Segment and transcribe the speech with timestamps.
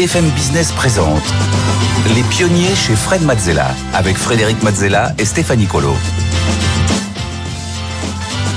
[0.00, 1.22] BFM Business présente
[2.14, 5.94] Les pionniers chez Fred Mazzella avec Frédéric Mazzella et Stéphanie Colo.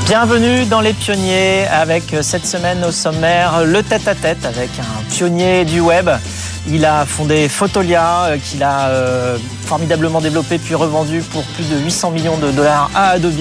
[0.05, 5.81] Bienvenue dans Les Pionniers avec cette semaine au sommaire le tête-à-tête avec un pionnier du
[5.81, 6.09] web.
[6.67, 11.77] Il a fondé Photolia, euh, qu'il a euh, formidablement développé puis revendu pour plus de
[11.77, 13.33] 800 millions de dollars à Adobe.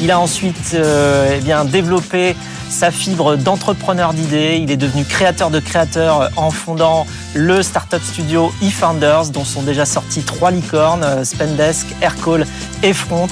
[0.00, 2.34] Il a ensuite eh bien, développé
[2.74, 4.58] sa fibre d'entrepreneur d'idées.
[4.60, 9.84] Il est devenu créateur de créateurs en fondant le startup studio eFounders, dont sont déjà
[9.84, 12.46] sortis trois licornes, euh, Spendesk, Aircall
[12.82, 13.28] et Front.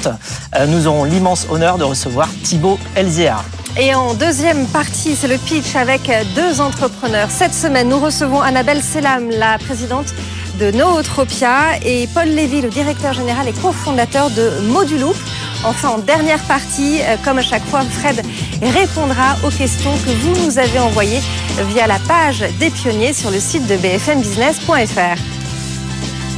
[0.56, 3.42] Euh, nous aurons l'immense honneur de recevoir Thibaut Elzière.
[3.78, 7.30] Et en deuxième partie, c'est le pitch avec deux entrepreneurs.
[7.30, 10.12] Cette semaine, nous recevons Annabelle Selam, la présidente
[10.60, 15.16] de Nootropia, et Paul Lévy, le directeur général et cofondateur de Moduloop.
[15.64, 18.22] Enfin, en dernière partie, euh, comme à chaque fois, Fred
[18.60, 21.20] répondra aux questions que vous nous avez envoyées
[21.68, 25.18] via la page des pionniers sur le site de bfmbusiness.fr.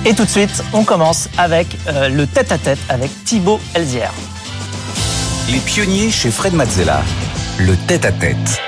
[0.07, 4.13] Et tout de suite, on commence avec euh, le tête-à-tête avec Thibaut Elzière.
[5.51, 7.03] Les pionniers chez Fred Mazzella,
[7.59, 8.61] le tête-à-tête.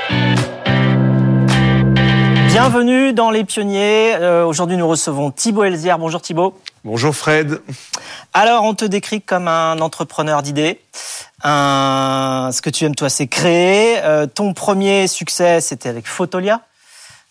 [2.48, 4.14] Bienvenue dans Les Pionniers.
[4.14, 5.98] Euh, aujourd'hui, nous recevons Thibaut Elzière.
[5.98, 6.56] Bonjour Thibaut.
[6.84, 7.60] Bonjour Fred.
[8.32, 10.80] Alors, on te décrit comme un entrepreneur d'idées.
[11.42, 13.98] Ce que tu aimes, toi, c'est créer.
[14.04, 16.60] Euh, ton premier succès, c'était avec Photolia,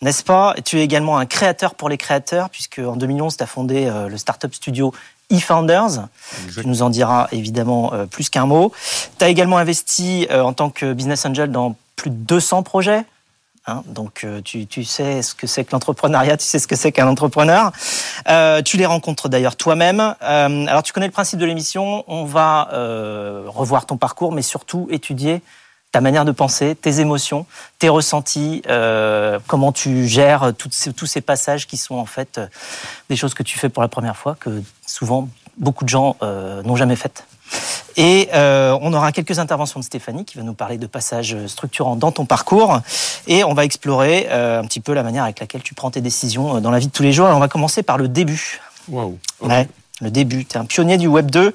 [0.01, 0.55] n'est-ce pas?
[0.65, 4.09] Tu es également un créateur pour les créateurs, puisque en 2011, tu as fondé euh,
[4.09, 4.93] le startup studio
[5.29, 6.07] eFounders.
[6.53, 8.71] Tu nous en diras évidemment euh, plus qu'un mot.
[9.17, 13.05] Tu as également investi en tant que business angel dans plus de 200 projets.
[13.67, 16.75] Hein, donc euh, tu, tu, sais ce que c'est que l'entrepreneuriat, tu sais ce que
[16.75, 17.71] c'est qu'un entrepreneur.
[18.27, 19.99] Euh, tu les rencontres d'ailleurs toi-même.
[20.21, 24.43] Euh, alors tu connais le principe de l'émission, on va euh, revoir ton parcours, mais
[24.43, 25.41] surtout étudier
[25.95, 27.45] ta manière de penser, tes émotions,
[27.79, 32.41] tes ressentis, euh, comment tu gères ces, tous ces passages qui sont en fait
[33.09, 36.75] des choses que tu fais pour la première fois, que souvent beaucoup de gens n'ont
[36.75, 37.25] jamais faites.
[37.97, 41.95] Et euh, on aura quelques interventions de Stéphanie qui va nous parler de passages structurants
[41.95, 42.81] dans ton parcours.
[43.27, 46.01] Et on va explorer euh, un petit peu la manière avec laquelle tu prends tes
[46.01, 47.27] décisions euh, dans la vie de tous les jours.
[47.29, 48.59] Et on va commencer par le début.
[48.89, 49.17] Wow.
[49.41, 49.67] Ouais,
[50.01, 50.45] le début.
[50.45, 51.53] Tu es un pionnier du Web 2.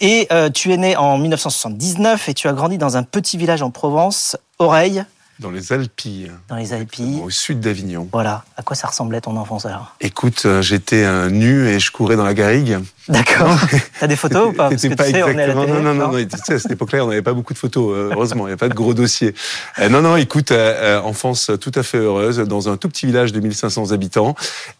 [0.00, 3.70] Et tu es né en 1979 et tu as grandi dans un petit village en
[3.70, 5.04] Provence, Oreille,
[5.40, 6.30] dans les Alpilles.
[6.48, 7.20] Dans les Alpilles.
[7.22, 8.08] Au sud d'Avignon.
[8.12, 8.44] Voilà.
[8.56, 12.16] À quoi ça ressemblait ton enfance alors Écoute, euh, j'étais un nu et je courais
[12.16, 12.78] dans la garrigue.
[13.08, 13.58] D'accord.
[14.00, 15.66] T'as des photos ou pas Parce que pas sais, exactement.
[15.66, 16.24] non, non, non, non.
[16.24, 17.94] Tu sais, à cette époque-là, on n'avait pas beaucoup de photos.
[17.94, 19.34] Euh, heureusement, il n'y a pas de gros dossiers.
[19.80, 20.16] Euh, non, non.
[20.16, 24.34] Écoute, enfance tout à fait heureuse dans un tout petit village de 1500 habitants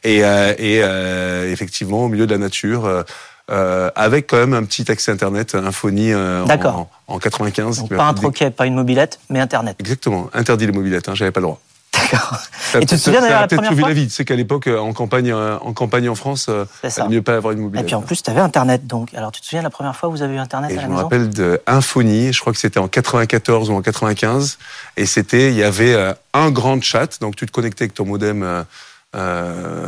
[0.04, 0.81] et, et
[1.50, 3.04] effectivement au milieu de la nature.
[3.50, 7.81] Euh, avec quand même un petit accès Internet, Infony euh, en, en, 95.
[7.81, 9.77] Donc pas un troquet, pas une mobilette, mais Internet.
[9.81, 11.60] Exactement, interdit les mobilettes, hein, j'avais pas le droit.
[11.93, 12.38] D'accord.
[12.75, 14.09] Et tu te souviens d'ailleurs la première fois la vie.
[14.09, 16.49] C'est qu'à l'époque, euh, en campagne, en campagne en France,
[16.82, 17.84] il mieux pas avoir une mobilette.
[17.84, 18.87] Et puis en plus, tu avais Internet.
[18.87, 20.76] Donc, alors tu te souviens la première fois où vous avez eu Internet et à
[20.76, 22.32] la je maison Je me rappelle de Infony.
[22.32, 24.56] Je crois que c'était en 94 ou en 95.
[24.97, 27.21] Et c'était, il y avait un grand chat.
[27.21, 28.65] Donc tu te connectais avec ton modem.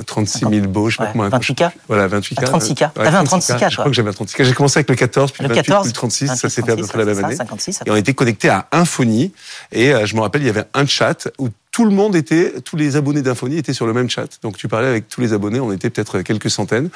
[0.06, 1.28] 36 000 beaux, je sais pas comment.
[1.28, 2.44] 28K Voilà, 28K.
[2.44, 2.92] 36K.
[2.92, 4.44] T'avais un 36K, je crois que j'avais un 36K.
[4.44, 6.72] J'ai commencé avec le 14, puis le, 28, 14, puis le 36, ça s'est fait
[6.72, 7.36] à peu près la même année.
[7.36, 9.32] 56, et on était connectés à Infony,
[9.72, 12.54] et euh, je me rappelle, il y avait un chat où tout le monde était,
[12.64, 14.38] tous les abonnés d'Infony étaient sur le même chat.
[14.42, 16.88] Donc tu parlais avec tous les abonnés, on était peut-être quelques centaines,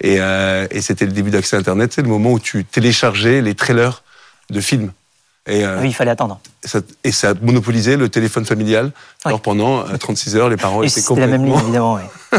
[0.00, 3.54] et, euh, et c'était le début d'accès Internet, c'est le moment où tu téléchargeais les
[3.54, 4.02] trailers
[4.50, 4.90] de films.
[5.46, 6.40] Et, euh, oui, il fallait attendre.
[6.64, 8.86] Ça, et ça a monopolisé le téléphone familial.
[8.86, 8.92] Oui.
[9.24, 11.32] Alors pendant 36 euh, heures, les parents et étaient complètement...
[11.32, 12.38] la même ligne, évidemment, oui.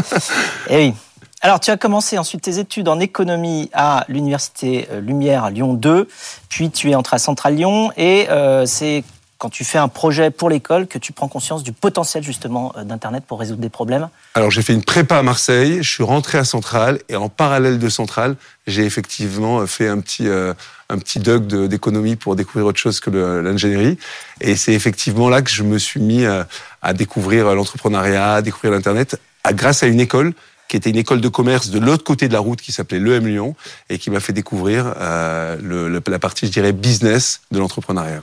[0.70, 0.94] et oui.
[1.42, 6.08] Alors, tu as commencé ensuite tes études en économie à l'université euh, Lumière Lyon 2,
[6.48, 9.04] puis tu es entré à Centrale Lyon, et euh, c'est
[9.38, 13.24] quand tu fais un projet pour l'école que tu prends conscience du potentiel justement d'Internet
[13.26, 16.44] pour résoudre des problèmes Alors j'ai fait une prépa à Marseille, je suis rentré à
[16.44, 18.36] Centrale et en parallèle de Centrale,
[18.66, 20.54] j'ai effectivement fait un petit, euh,
[20.88, 23.98] un petit d'économie pour découvrir autre chose que l'ingénierie.
[24.40, 26.46] Et c'est effectivement là que je me suis mis à,
[26.82, 29.20] à découvrir l'entrepreneuriat, à découvrir l'Internet,
[29.52, 30.32] grâce à une école
[30.68, 33.26] qui était une école de commerce de l'autre côté de la route qui s'appelait l'EM
[33.26, 33.54] Lyon
[33.88, 38.22] et qui m'a fait découvrir euh, le, la partie, je dirais, business de l'entrepreneuriat.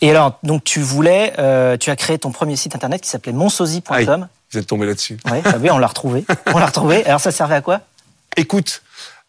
[0.00, 3.32] Et alors, donc tu voulais, euh, tu as créé ton premier site internet qui s'appelait
[3.32, 4.28] monsosi.com.
[4.52, 5.18] Vous êtes tombé là-dessus.
[5.30, 6.24] Oui, oui, on l'a retrouvé.
[6.52, 7.04] on l'a retrouvé.
[7.06, 7.80] Alors ça servait à quoi?
[8.36, 8.82] Écoute,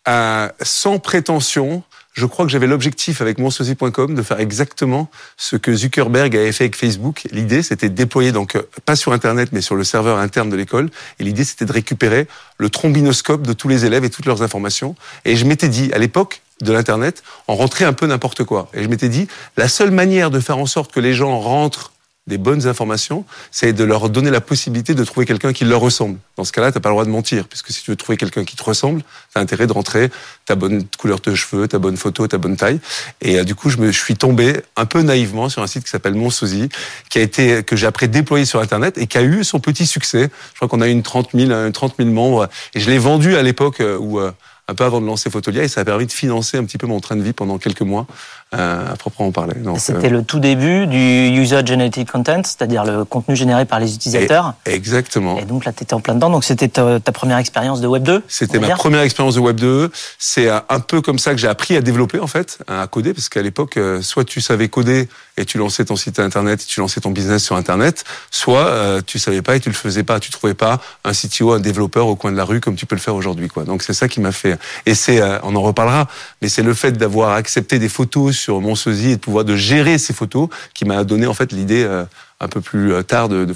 [0.08, 1.84] euh, sans prétention,
[2.16, 6.64] je crois que j'avais l'objectif avec monsosi.com de faire exactement ce que Zuckerberg avait fait
[6.64, 7.28] avec Facebook.
[7.32, 10.90] L'idée, c'était de déployer, donc, pas sur Internet, mais sur le serveur interne de l'école.
[11.20, 12.28] Et l'idée, c'était de récupérer
[12.58, 14.96] le trombinoscope de tous les élèves et toutes leurs informations.
[15.26, 18.70] Et je m'étais dit, à l'époque de l'Internet, on rentrait un peu n'importe quoi.
[18.74, 19.28] Et je m'étais dit,
[19.58, 21.92] la seule manière de faire en sorte que les gens rentrent
[22.28, 26.18] des bonnes informations, c'est de leur donner la possibilité de trouver quelqu'un qui leur ressemble.
[26.38, 28.44] Dans ce cas-là, t'as pas le droit de mentir, puisque si tu veux trouver quelqu'un
[28.46, 30.10] qui te ressemble, t'as intérêt de rentrer
[30.46, 32.80] ta bonne couleur de cheveux, ta bonne photo, ta bonne taille.
[33.22, 35.92] Et euh, du coup, je me suis tombé un peu naïvement sur un site qui
[35.92, 36.70] s'appelle Mon Sosie,
[37.10, 39.86] qui a été que j'ai après déployé sur Internet et qui a eu son petit
[39.86, 40.32] succès.
[40.54, 42.50] Je crois qu'on a eu une 30 000, une 30 000 membres.
[42.74, 44.20] Et je l'ai vendu à l'époque où
[44.68, 46.88] un peu avant de lancer Photolia et ça a permis de financer un petit peu
[46.88, 48.08] mon train de vie pendant quelques mois
[48.56, 49.54] à proprement parler.
[49.78, 53.96] C'était euh, le tout début du user generated content, c'est-à-dire le contenu généré par les
[53.96, 54.54] utilisateurs.
[54.66, 55.38] exactement.
[55.38, 56.30] Et donc là, tu étais en plein dedans.
[56.30, 59.92] Donc c'était ta, première expérience de Web 2 C'était ma première expérience de Web 2.
[60.18, 63.30] C'est un peu comme ça que j'ai appris à développer en fait, à coder, parce
[63.30, 66.80] qu'à l'époque, euh, soit tu savais coder et tu lançais ton site internet, et tu
[66.80, 70.20] lançais ton business sur internet, soit euh, tu savais pas et tu le faisais pas,
[70.20, 72.96] tu trouvais pas un CTO, un développeur au coin de la rue comme tu peux
[72.96, 73.66] le faire aujourd'hui quoi.
[73.66, 76.08] Donc c'est ça qui m'a fait et c'est on en reparlera,
[76.42, 79.98] mais c'est le fait d'avoir accepté des photos sur mon et de pouvoir de gérer
[79.98, 82.06] ces photos qui m'a donné en fait l'idée euh,
[82.40, 83.56] un peu plus euh, tard de, de.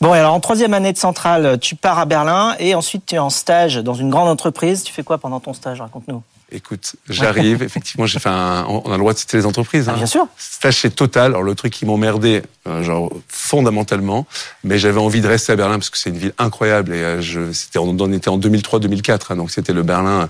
[0.00, 3.18] Bon, alors en troisième année de centrale, tu pars à Berlin et ensuite tu es
[3.18, 4.84] en stage dans une grande entreprise.
[4.84, 5.80] Tu fais quoi pendant ton stage?
[5.80, 6.22] Raconte-nous.
[6.54, 7.62] Écoute, j'arrive.
[7.64, 8.64] Effectivement, j'ai fait un.
[8.68, 9.88] On a le droit de citer les entreprises.
[9.88, 9.96] Ah, hein.
[9.96, 10.28] bien sûr.
[10.38, 11.32] Stage chez Total.
[11.32, 14.24] Alors le truc qui m'emmerdait, euh, genre fondamentalement,
[14.62, 17.52] mais j'avais envie de rester à Berlin parce que c'est une ville incroyable et je,
[17.52, 20.26] c'était on était en 2003-2004, hein, donc c'était le Berlin euh,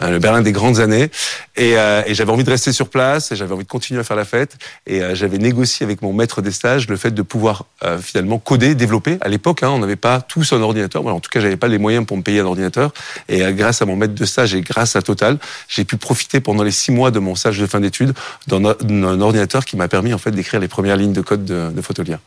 [0.00, 1.10] le Berlin des grandes années.
[1.56, 4.04] Et, euh, et j'avais envie de rester sur place, et j'avais envie de continuer à
[4.04, 4.56] faire la fête.
[4.86, 7.64] Et euh, j'avais négocié avec mon maître des stages le fait de pouvoir
[8.00, 9.18] finalement coder, développer.
[9.20, 11.02] À l'époque, hein, on n'avait pas tous un ordinateur.
[11.02, 12.92] Moi, en tout cas, j'avais pas les moyens pour me payer un ordinateur.
[13.28, 15.38] Et grâce à mon maître de stage et grâce à Total,
[15.68, 18.14] j'ai pu profiter pendant les six mois de mon stage de fin d'études
[18.46, 21.82] d'un ordinateur qui m'a permis en fait d'écrire les premières lignes de code de, de
[21.82, 22.20] Photolia.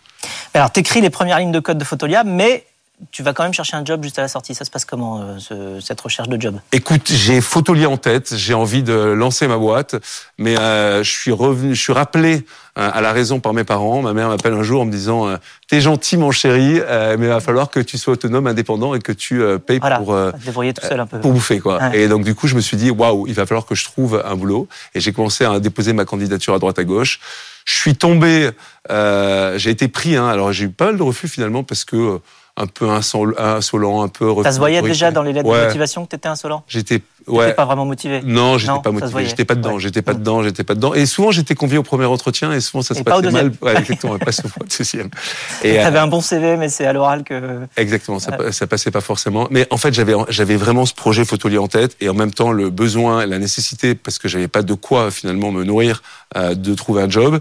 [0.53, 2.65] Alors, tu écris les premières lignes de code de Photolia, mais
[3.11, 4.55] tu vas quand même chercher un job juste à la sortie.
[4.55, 5.21] Ça se passe comment,
[5.51, 6.59] euh, cette recherche de job?
[6.71, 9.95] Écoute, j'ai Photolia en tête, j'ai envie de lancer ma boîte,
[10.39, 12.45] mais euh, je suis revenu, je suis rappelé
[12.77, 14.01] euh, à la raison par mes parents.
[14.01, 15.27] Ma mère m'appelle un jour en me disant
[15.67, 19.11] T'es gentil, mon chéri, mais il va falloir que tu sois autonome, indépendant et que
[19.11, 21.19] tu payes pour, tout seul un peu.
[21.19, 21.59] pour bouffer.
[21.59, 21.95] Quoi.
[21.95, 24.23] Et donc, du coup, je me suis dit Waouh, il va falloir que je trouve
[24.25, 24.67] un boulot.
[24.95, 27.19] Et j'ai commencé à déposer ma candidature à droite à gauche.
[27.65, 28.49] Je suis tombé,
[28.89, 30.15] j'ai été pris.
[30.15, 32.19] Hein, alors, j'ai eu pas mal de refus finalement parce que
[32.57, 34.33] un peu insolent, un peu.
[34.43, 36.63] Ça se voyait déjà dans les lettres de motivation que tu étais insolent?
[36.67, 37.53] J'étais ouais.
[37.53, 38.21] pas vraiment motivé?
[38.25, 39.25] Non, j'étais pas motivé.
[39.25, 39.77] J'étais pas dedans.
[39.77, 40.41] J'étais pas dedans.
[40.41, 40.93] J'étais pas dedans.
[40.95, 43.51] Et souvent, j'étais convié au premier entretien et souvent ça se passait mal.
[43.61, 44.17] Ouais, exactement.
[44.17, 45.09] pas souvent au deuxième.
[45.63, 47.59] Et avais un bon CV, mais c'est à l'oral que.
[47.77, 48.19] Exactement.
[48.19, 49.47] Ça, ça passait pas forcément.
[49.51, 52.51] Mais en fait, j'avais j'avais vraiment ce projet Photolier en tête et en même temps
[52.51, 56.01] le besoin, la nécessité, parce que j'avais pas de quoi finalement me nourrir,
[56.35, 57.39] euh, de trouver un job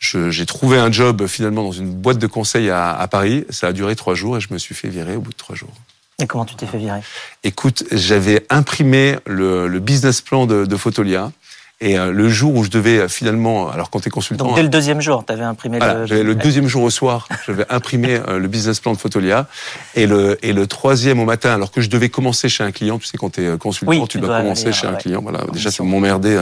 [0.00, 3.44] j'ai trouvé un job finalement dans une boîte de conseil à, à, Paris.
[3.50, 5.56] Ça a duré trois jours et je me suis fait virer au bout de trois
[5.56, 5.72] jours.
[6.20, 7.00] Et comment tu t'es fait virer?
[7.44, 11.30] Écoute, j'avais imprimé le, le, business plan de, de Photolia.
[11.80, 14.46] Et euh, le jour où je devais euh, finalement, alors quand tu es consultant...
[14.46, 16.22] Donc dès le deuxième jour, tu avais imprimé voilà, le...
[16.24, 19.46] le deuxième jour au soir, j'avais imprimé euh, le business plan de Photolia.
[19.94, 22.98] Et le, et le troisième au matin, alors que je devais commencer chez un client,
[22.98, 25.22] tu sais, quand tu es consultant, tu, dois, commencer chez un client.
[25.22, 26.36] Voilà, déjà, ça m'emmerdait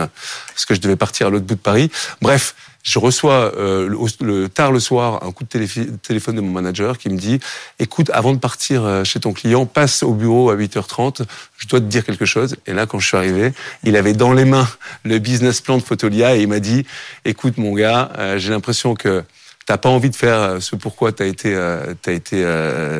[0.54, 1.90] parce que je devais partir à l'autre bout de Paris.
[2.22, 2.54] Bref,
[2.86, 3.88] je reçois euh,
[4.20, 7.40] le, tard le soir un coup de téléphone de mon manager qui me dit
[7.80, 11.22] écoute avant de partir euh, chez ton client passe au bureau à 8h30
[11.58, 13.52] je dois te dire quelque chose et là quand je suis arrivé
[13.82, 14.68] il avait dans les mains
[15.02, 16.86] le business plan de Photolia et il m'a dit
[17.24, 19.24] écoute mon gars euh, j'ai l'impression que
[19.66, 21.52] t'as pas envie de faire ce pourquoi t'as été
[22.00, 22.44] t'as été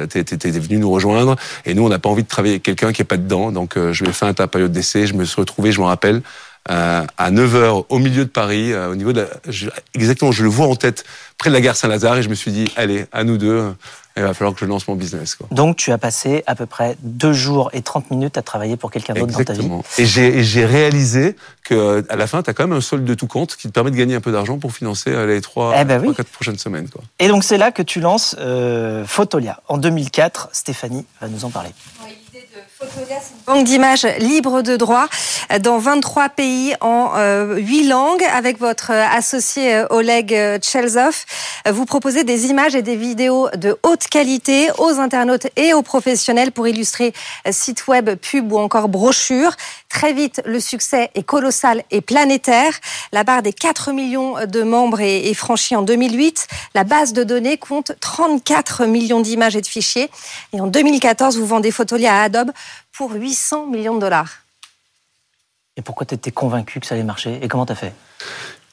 [0.08, 1.36] t'es, venu nous rejoindre.
[1.64, 3.52] Et nous on n'a pas envie de travailler avec quelqu'un qui est pas dedans.
[3.52, 6.16] Donc je vais faire ta période d'essai je me suis retrouvé je m'en rappelle.
[6.16, 9.26] euh, à 9h au milieu de Paris, euh, au niveau de
[9.94, 11.04] exactement, je le vois en tête,
[11.38, 13.72] près de la gare Saint-Lazare, et je me suis dit, allez, à nous deux,
[14.16, 15.34] il va falloir que je lance mon business.
[15.34, 15.46] Quoi.
[15.50, 18.90] Donc tu as passé à peu près deux jours et 30 minutes à travailler pour
[18.90, 19.68] quelqu'un d'autre dans ta vie.
[19.98, 23.26] Et j'ai réalisé que à la fin, tu as quand même un solde de tout
[23.26, 25.84] compte qui te permet de gagner un peu d'argent pour financer euh, les trois, eh
[25.84, 26.88] ben quatre prochaines semaines.
[26.88, 27.02] Quoi.
[27.18, 29.60] Et donc c'est là que tu lances euh, Photolia.
[29.68, 31.70] En 2004, Stéphanie va nous en parler.
[33.46, 35.06] Banque d'images libre de droit
[35.60, 38.24] dans 23 pays en euh, 8 langues.
[38.32, 41.24] Avec votre associé euh, Oleg euh, Chelzov,
[41.70, 46.52] vous proposez des images et des vidéos de haute qualité aux internautes et aux professionnels
[46.52, 47.12] pour illustrer
[47.46, 49.52] euh, sites web, pubs ou encore brochures.
[49.88, 52.72] Très vite, le succès est colossal et planétaire.
[53.12, 56.46] La barre des 4 millions de membres est, est franchie en 2008.
[56.74, 60.10] La base de données compte 34 millions d'images et de fichiers.
[60.52, 62.50] Et en 2014, vous vendez Photolia à Adobe
[62.96, 64.42] pour 800 millions de dollars.
[65.76, 67.38] Et pourquoi tu étais convaincu que ça allait marcher?
[67.42, 67.92] Et comment tu as fait?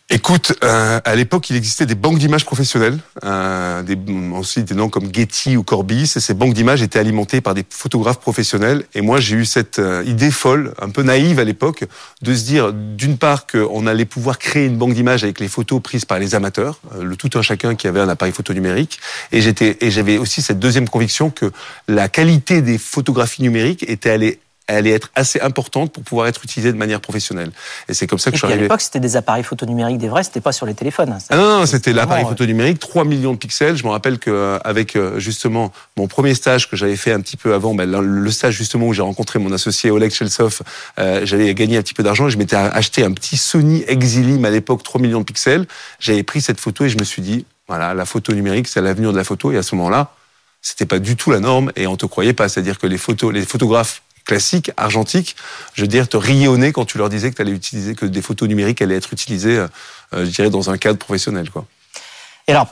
[0.09, 3.97] Écoute, euh, à l'époque, il existait des banques d'images professionnelles, euh, des,
[4.33, 7.63] ensuite des noms comme Getty ou Corbis, et ces banques d'images étaient alimentées par des
[7.67, 8.83] photographes professionnels.
[8.95, 11.85] Et moi, j'ai eu cette euh, idée folle, un peu naïve à l'époque,
[12.21, 15.81] de se dire, d'une part, qu'on allait pouvoir créer une banque d'images avec les photos
[15.81, 18.99] prises par les amateurs, euh, le tout un chacun qui avait un appareil photo numérique.
[19.31, 21.51] Et et j'avais aussi cette deuxième conviction que
[21.87, 26.71] la qualité des photographies numériques était allée allait être assez importante pour pouvoir être utilisée
[26.71, 27.51] de manière professionnelle.
[27.89, 28.63] Et c'est comme ça que Et je suis puis à arrivé.
[28.65, 31.17] l'époque, c'était des appareils photo numériques, des vrais, c'était pas sur les téléphones.
[31.29, 33.75] Ah non, non, c'était l'appareil vraiment, photo numérique, 3 millions de pixels.
[33.75, 37.73] Je me rappelle qu'avec justement mon premier stage que j'avais fait un petit peu avant,
[37.75, 40.61] ben, le- le stage justement où j'ai rencontré mon associé Oleg Chelsov,
[40.99, 44.45] euh, j'avais gagné un petit peu d'argent et je m'étais acheté un petit Sony Exilim
[44.45, 45.65] à l'époque, 3 millions de pixels.
[45.99, 49.11] J'avais pris cette photo et je me suis dit, voilà, la photo numérique, c'est l'avenir
[49.11, 49.51] de la photo.
[49.51, 50.11] Et à ce moment-là,
[50.61, 52.47] c'était pas du tout la norme et on te croyait pas.
[52.47, 55.35] C'est-à-dire que les photos, les photographes classiques, argentiques,
[55.73, 56.17] je veux dire, te
[56.57, 59.13] nez quand tu leur disais que tu allais utiliser, que des photos numériques allaient être
[59.13, 59.67] utilisées, euh,
[60.13, 61.65] je dirais, dans un cadre professionnel, quoi.
[62.47, 62.67] Et alors,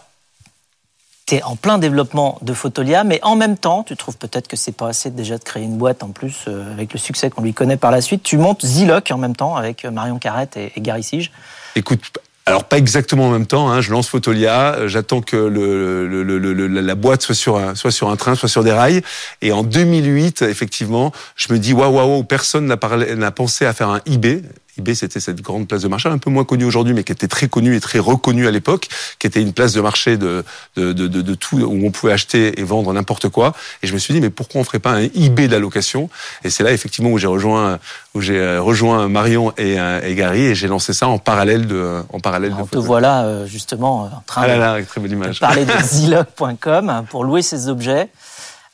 [1.25, 4.58] tu es en plein développement de Photolia, mais en même temps, tu trouves peut-être que
[4.58, 7.41] c'est pas assez déjà de créer une boîte en plus, euh, avec le succès qu'on
[7.41, 8.24] lui connaît par la suite.
[8.24, 11.31] Tu montes Ziloc en même temps avec euh, Marion Carrette et, et Gary Sige.
[11.75, 13.70] Écoute, alors pas exactement en même temps.
[13.70, 17.92] Hein, je lance Photolia, j'attends que le, le- le- la boîte soit sur un, soit
[17.92, 19.02] sur un train, soit sur des rails.
[19.42, 24.02] Et en 2008, effectivement, je me dis waouh waouh, personne n'a pensé à faire un
[24.06, 24.42] eBay.
[24.78, 27.28] eBay, c'était cette grande place de marché, un peu moins connue aujourd'hui, mais qui était
[27.28, 28.88] très connue et très reconnue à l'époque,
[29.20, 30.44] qui était une place de marché de,
[30.75, 33.54] de, de, de, de tout, où on pouvait acheter et vendre n'importe quoi.
[33.84, 36.10] Et je me suis dit, mais pourquoi on ferait pas un eBay de la location?
[36.44, 37.80] Et c'est là, effectivement, où j'ai rejoint,
[38.16, 41.68] où j'ai euh, rejoint Marion et, euh, et Gary, et j'ai lancé ça en parallèle
[41.68, 44.86] de, en parallèle de On te voilà euh, justement en train Ah de, là là,
[44.86, 45.40] très belle de image.
[45.40, 48.10] parler de ziloc.com pour louer ses objets.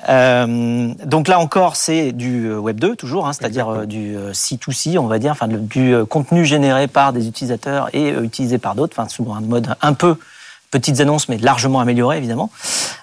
[0.10, 4.32] Euh, donc là encore, c'est du euh, Web 2 toujours, hein, c'est-à-dire euh, du euh,
[4.32, 8.96] C2C, on va dire, enfin du contenu généré par des utilisateurs et utilisé par d'autres,
[8.98, 10.18] enfin sous un mode un peu
[10.70, 12.52] petites annonces, mais largement amélioré évidemment.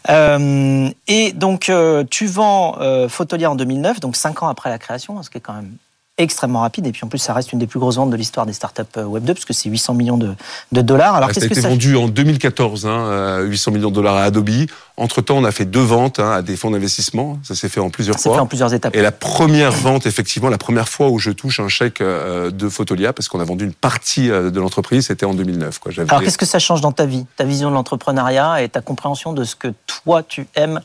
[0.09, 1.73] Euh, et donc
[2.11, 5.41] tu vends euh, Photolia en 2009, donc cinq ans après la création, ce qui est
[5.41, 5.73] quand même
[6.17, 6.87] extrêmement rapide.
[6.87, 8.83] Et puis en plus, ça reste une des plus grosses ventes de l'histoire des startups
[8.97, 10.35] euh, Web 2, parce que c'est 800 millions de,
[10.73, 11.17] de dollars.
[11.17, 13.95] Alors Ah, ça a que été ça vendu en 2014, hein, euh, 800 millions de
[13.95, 14.51] dollars à Adobe.
[14.97, 17.39] Entre-temps, on a fait deux ventes hein, à des fonds d'investissement.
[17.43, 18.47] Ça s'est fait en plusieurs s'est fait en fois.
[18.47, 22.01] plusieurs étapes Et la première vente, effectivement, la première fois où je touche un chèque
[22.01, 25.81] euh, de Photolia, parce qu'on a vendu une partie euh, de l'entreprise, c'était en 2009.
[25.81, 25.93] Quoi.
[25.99, 29.33] Alors, qu'est-ce que ça change dans ta vie, ta vision de l'entrepreneuriat et ta compréhension
[29.33, 30.81] de ce que toi tu aimes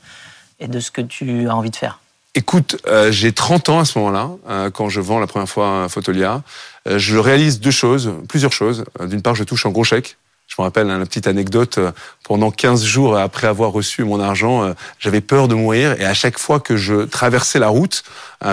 [0.60, 2.00] et de ce que tu as envie de faire?
[2.36, 5.68] Écoute, euh, j'ai 30 ans à ce moment-là, euh, quand je vends la première fois
[5.68, 6.42] un Photolia.
[6.88, 8.86] Euh, je réalise deux choses, plusieurs choses.
[9.04, 10.18] D'une part, je touche un gros chèque.
[10.48, 11.80] Je me rappelle hein, la petite anecdote,
[12.24, 16.40] pendant 15 jours après avoir reçu mon argent, j'avais peur de mourir et à chaque
[16.40, 18.04] fois que je traversais la route,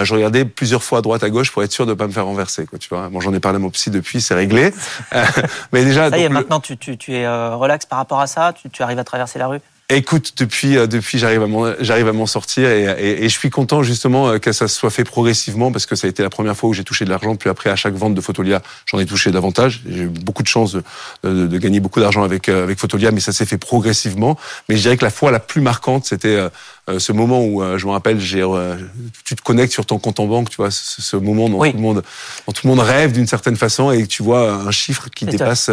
[0.02, 2.12] je regardais plusieurs fois à droite à gauche pour être sûr de ne pas me
[2.12, 2.66] faire renverser.
[2.66, 4.74] Quoi, tu vois bon, j'en ai parlé à mon psy depuis, c'est réglé.
[5.72, 8.26] Mais déjà, Ça y est, le- maintenant tu, tu, tu es relax par rapport à
[8.26, 8.52] ça?
[8.52, 9.60] Tu, tu arrives à traverser la rue?
[9.88, 13.38] Écoute, depuis, euh, depuis, j'arrive à m'en, j'arrive à m'en sortir et, et, et je
[13.38, 16.24] suis content justement euh, que ça se soit fait progressivement parce que ça a été
[16.24, 17.36] la première fois où j'ai touché de l'argent.
[17.36, 19.82] Puis après, à chaque vente de Photolia, j'en ai touché davantage.
[19.88, 20.82] J'ai eu beaucoup de chance de,
[21.22, 24.36] de, de gagner beaucoup d'argent avec euh, avec Photolia, mais ça s'est fait progressivement.
[24.68, 26.36] Mais je dirais que la fois la plus marquante, c'était
[26.98, 28.44] ce moment où je me rappelle, j'ai,
[29.24, 31.70] tu te connectes sur ton compte en banque, tu vois, ce, ce moment dont Oui.
[31.70, 32.02] tout le monde,
[32.46, 35.26] dont tout le monde rêve d'une certaine façon et que tu vois un chiffre qui
[35.26, 35.70] dépasse.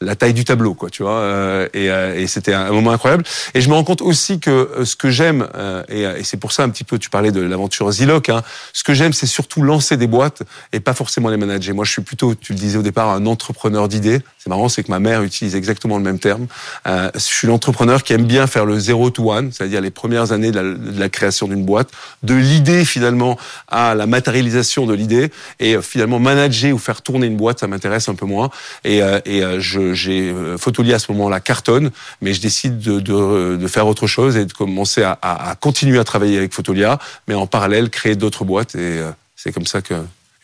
[0.00, 1.18] La taille du tableau, quoi, tu vois.
[1.18, 3.24] euh, et euh, et c'était un moment incroyable.
[3.54, 5.48] Et je me rends compte aussi que euh, ce que j'aime,
[5.88, 8.82] et, et c'est pour ça un petit peu, tu parlais de l'aventure Ziloc, hein, ce
[8.84, 11.74] que j'aime, c'est surtout lancer des boîtes et pas forcément les manager.
[11.74, 14.20] Moi, je suis plutôt, tu le disais au départ, un entrepreneur d'idées.
[14.38, 16.46] C'est marrant, c'est que ma mère utilise exactement le même terme.
[16.86, 20.32] Euh, je suis l'entrepreneur qui aime bien faire le zero to one, c'est-à-dire les premières
[20.32, 21.88] années de la, création d'une boîte,
[22.22, 27.36] de l'idée finalement à la matérialisation de l'idée, et finalement manager ou faire tourner une
[27.36, 28.50] boîte, ça m'intéresse un peu moins.
[28.84, 33.66] Et, euh, et je, j'ai euh, Photolia à ce moment-là cartonne, mais je décide de,
[33.68, 36.98] faire autre chose et de commencer à, continuer à travailler avec Photolia,
[37.28, 39.94] mais en parallèle créer d'autres boîtes, et euh, c'est comme ça que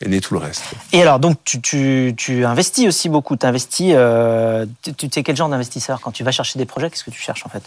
[0.03, 0.65] est né tout le reste.
[0.93, 3.37] Et alors, donc, tu, investis aussi beaucoup.
[3.43, 7.11] Euh, tu, tu es quel genre d'investisseur Quand tu vas chercher des projets, qu'est-ce que
[7.11, 7.63] tu cherches en fait?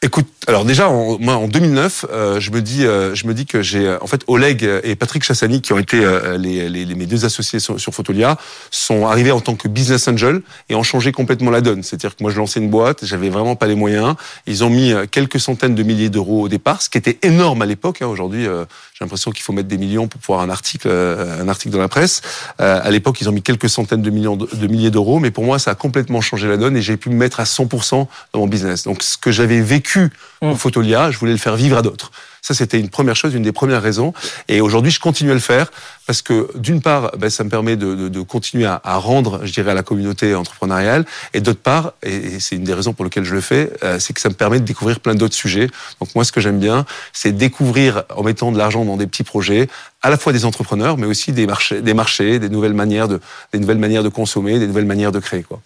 [0.00, 3.46] Écoute, alors déjà, en, moi, en 2009, euh, je me dis, euh, je me dis
[3.46, 6.84] que j'ai, euh, en fait, Oleg et Patrick Chassani, qui ont été euh, les, les,
[6.84, 8.36] les- mes deux associés sur, sur Photolia,
[8.70, 11.82] sont arrivés en tant que business angel et ont changé complètement la donne.
[11.82, 14.14] C'est-à-dire que moi, je lançais une boîte, j'avais vraiment pas les moyens.
[14.46, 17.62] Ils ont mis euh, quelques centaines de milliers d'euros au départ, ce qui était énorme
[17.62, 18.00] à l'époque.
[18.00, 18.06] hein.
[18.06, 18.66] Aujourd'hui, euh,
[18.98, 21.80] j'ai l'impression qu'il faut mettre des millions pour pouvoir un article, euh, un article dans
[21.80, 22.20] la presse.
[22.60, 25.30] Euh, à l'époque, ils ont mis quelques centaines de millions de, de milliers d'euros, mais
[25.30, 28.08] pour moi, ça a complètement changé la donne et j'ai pu me mettre à 100%
[28.32, 28.82] dans mon business.
[28.82, 30.10] Donc, ce que j'avais vécu vécu
[30.42, 30.50] Mm.
[30.50, 32.10] au Photolia, je voulais le faire vivre à d'autres.
[32.42, 34.12] Ça, c'était une première chose, une des premières raisons.
[34.48, 35.70] Et aujourd'hui, je continue à le faire
[36.06, 39.74] parce que, d'une part, ben, ça me permet de, continuer à, rendre, je dirais, à
[39.74, 41.04] la communauté entrepreneuriale.
[41.34, 44.12] Et d'autre part, et, c'est une des raisons pour lesquelles je le fais, euh, c'est
[44.12, 45.68] que ça me permet de découvrir plein d'autres sujets.
[46.00, 49.24] Donc moi, ce que j'aime bien, c'est découvrir, en mettant de l'argent dans des petits
[49.24, 49.68] projets,
[50.02, 53.20] à la fois des entrepreneurs, mais aussi des marchés, des marchés, des nouvelles manières de,
[53.52, 55.60] des nouvelles manières de consommer, des nouvelles manières de créer, quoi.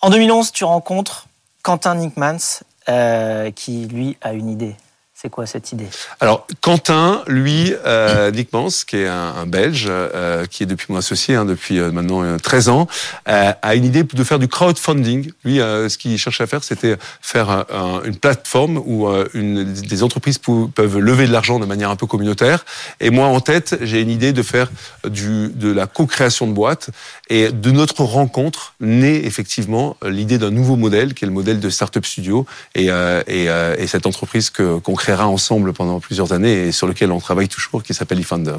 [0.00, 1.28] En 2011, tu rencontres
[1.62, 4.76] Quentin Nickmans, euh, qui lui a une idée.
[5.24, 5.88] C'est quoi cette idée?
[6.20, 10.98] Alors Quentin, lui, euh, Nick Mans, qui est un, Belge, euh, qui est depuis mon
[10.98, 12.86] associé, hein, depuis euh, maintenant 13 ans,
[13.26, 15.32] euh, a une idée de faire du crowdfunding.
[15.46, 20.36] Lui, ce qu'il cherchait à faire, c'était faire un, un, une plateforme où des entreprises
[20.36, 22.66] peuvent lever de l'argent de manière un peu communautaire.
[23.00, 24.70] Et moi, en tête, j'ai une idée de faire
[25.04, 26.90] de la co-création de boîtes.
[27.30, 31.70] Et de notre rencontre naît effectivement l'idée d'un nouveau modèle, qui est le modèle de
[31.70, 32.88] Startup Studio, et,
[33.26, 33.44] et,
[33.78, 37.48] et cette entreprise que, qu'on créera ensemble pendant plusieurs années et sur lequel on travaille
[37.48, 38.58] toujours, qui s'appelle eFounders.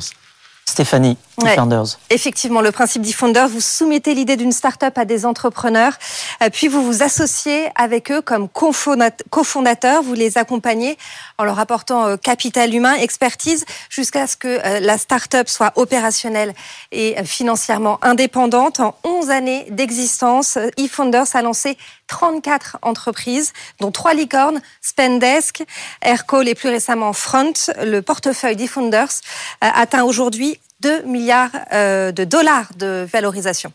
[0.67, 1.53] Stéphanie, Ouais.
[1.53, 1.85] eFounders.
[2.09, 5.93] Effectivement, le principe d'eFounders, vous soumettez l'idée d'une start-up à des entrepreneurs,
[6.41, 10.97] euh, puis vous vous associez avec eux comme cofondat- cofondateurs, vous les accompagnez
[11.37, 16.53] en leur apportant euh, capital humain, expertise, jusqu'à ce que euh, la start-up soit opérationnelle
[16.91, 18.79] et euh, financièrement indépendante.
[18.79, 21.77] En 11 années d'existence, eFounders a lancé
[22.07, 25.63] 34 entreprises, dont trois licornes, Spendesk,
[26.01, 27.53] Aircall et plus récemment Front.
[27.83, 29.21] Le portefeuille d'eFounders
[29.61, 33.73] atteint aujourd'hui 2 milliards de dollars de valorisation.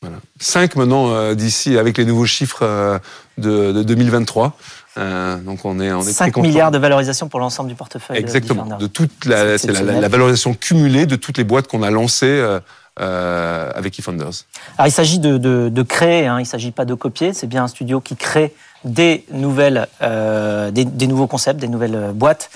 [0.00, 0.16] Voilà.
[0.40, 3.00] Cinq maintenant d'ici avec les nouveaux chiffres
[3.36, 4.56] de 2023.
[4.98, 6.46] Euh, donc on est on est très 5 content.
[6.46, 8.16] milliards de valorisation pour l'ensemble du portefeuille.
[8.18, 8.64] de Exactement.
[8.64, 12.60] De toute la, C'est la, valorisation cumulée de toutes les boîtes qu'on a lancées euh,
[13.00, 14.44] euh, avec eFounders.
[14.76, 17.46] Alors, il s'agit de, de- de créer, hein, il ne s'agit pas de copier, c'est
[17.46, 22.12] bien un studio qui crée des, nouvelles, euh, des, des nouveaux concepts, des nouvelles euh,
[22.12, 22.50] boîtes.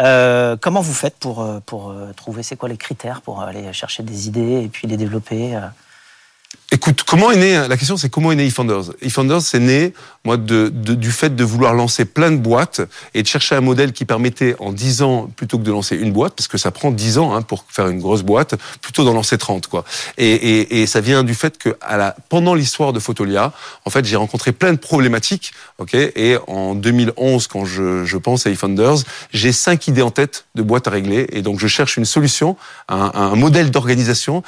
[0.00, 3.72] Euh, comment vous faites pour, euh, pour euh, trouver, c'est quoi les critères pour aller
[3.72, 5.60] chercher des idées et puis les développer euh?
[6.72, 8.90] Écoute, comment est né la question, c'est comment est né eFounders?
[9.00, 9.92] eFounders, c'est né
[10.24, 12.80] moi de, de- du fait de vouloir lancer plein de boîtes
[13.14, 16.10] et de chercher un modèle qui permettait en 10 ans plutôt que de lancer une
[16.12, 19.12] boîte, parce que ça prend 10 ans hein, pour faire une grosse boîte, plutôt d'en
[19.12, 19.84] lancer 30 quoi.
[20.18, 23.52] Et, et, et ça vient du fait que à la, pendant l'histoire de Photolia,
[23.84, 25.94] en fait, j'ai rencontré plein de problématiques, ok?
[25.94, 28.96] Et en 2011, quand je, je pense à eFounders,
[29.32, 32.56] j'ai cinq idées en tête de boîtes à régler, et donc je cherche une solution,
[32.88, 34.42] un, un modèle d'organisation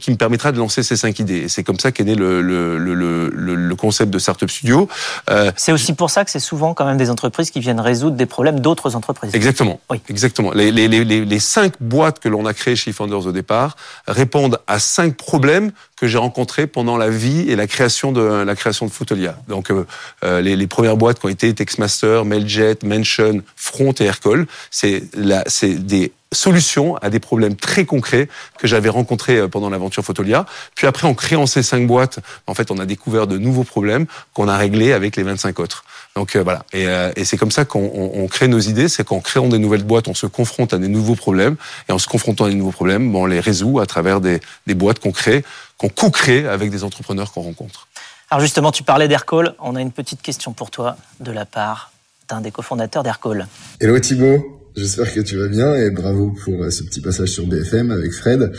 [0.00, 1.48] qui, me permettra de lancer ces cinq idées.
[1.60, 4.88] C'est comme ça qu'est né le, le, le, le, le concept de Startup Studio.
[5.28, 8.16] Euh, C'est aussi pour ça que c'est souvent quand même des entreprises qui viennent résoudre
[8.16, 9.34] des problèmes d'autres entreprises.
[9.34, 9.78] Exactement.
[9.90, 10.00] Oui.
[10.08, 10.52] Exactement.
[10.52, 13.76] Les, les, les, les cinq boîtes que l'on a créées chez Founders au départ
[14.08, 18.54] répondent à cinq problèmes que j'ai rencontrés pendant la vie et la création de la
[18.56, 19.36] création de Footolia.
[19.48, 19.84] Donc euh,
[20.24, 26.10] euh, les, premières boîtes qui ont été Textmaster, Mailjet, Mention, Front et Aircall, c'est des
[26.32, 30.46] solutions à des problèmes très concrets que j'avais rencontrés euh, pendant l'aventure Photolia.
[30.74, 34.06] Puis après, en créant ces cinq boîtes, en fait, on a découvert de nouveaux problèmes
[34.34, 35.84] qu'on a réglés avec les 25 autres.
[36.16, 38.88] Donc euh, voilà, et, euh, et c'est comme ça qu'on on- on crée nos idées,
[38.88, 41.56] c'est qu'en créant des nouvelles boîtes, on se confronte à des nouveaux problèmes,
[41.88, 44.40] et en se confrontant à des nouveaux problèmes, bon, on les résout à travers des,
[44.66, 45.44] des boîtes qu'on crée,
[45.78, 47.86] qu'on co-crée avec des entrepreneurs qu'on rencontre.
[48.30, 49.54] Alors justement, tu parlais d'Aircall.
[49.60, 51.90] On a une petite question pour toi de la part
[52.28, 53.46] d'un des cofondateurs d'Aircall.
[53.80, 57.46] Hello Thibaut, j'espère que tu vas bien et bravo pour euh, ce petit passage sur
[57.46, 58.52] BFM avec Fred.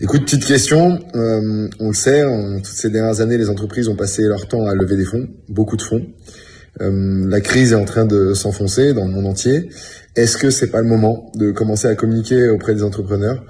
[0.00, 3.96] Écoute, petite question, euh, on le sait, en toutes ces dernières années, les entreprises ont
[3.96, 6.06] passé leur temps à lever des fonds, beaucoup de fonds.
[6.80, 9.70] Euh, la crise est en train de s'enfoncer dans le monde entier.
[10.16, 13.44] Est-ce que c'est pas le moment de commencer à communiquer auprès des entrepreneurs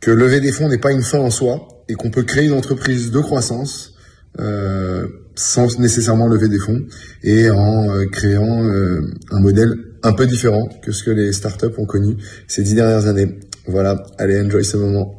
[0.00, 2.52] que lever des fonds n'est pas une fin en soi et qu'on peut créer une
[2.52, 3.94] entreprise de croissance
[4.40, 6.80] euh, sans nécessairement lever des fonds
[7.22, 11.66] et en euh, créant euh, un modèle un peu différent que ce que les startups
[11.78, 13.38] ont connu ces dix dernières années.
[13.66, 15.14] Voilà, allez, enjoy ce moment.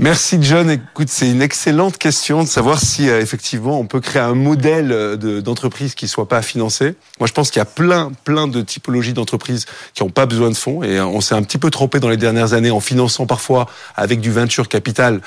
[0.00, 0.70] Merci John.
[0.70, 4.92] Écoute, c'est une excellente question de savoir si euh, effectivement on peut créer un modèle
[4.92, 6.94] euh, de- d'entreprise qui soit pas financé.
[7.18, 10.50] Moi, je pense qu'il y a plein, plein de typologies d'entreprises qui n'ont pas besoin
[10.50, 12.78] de fonds et euh, on s'est un petit peu trompé dans les dernières années en
[12.78, 15.20] finançant parfois avec du venture capital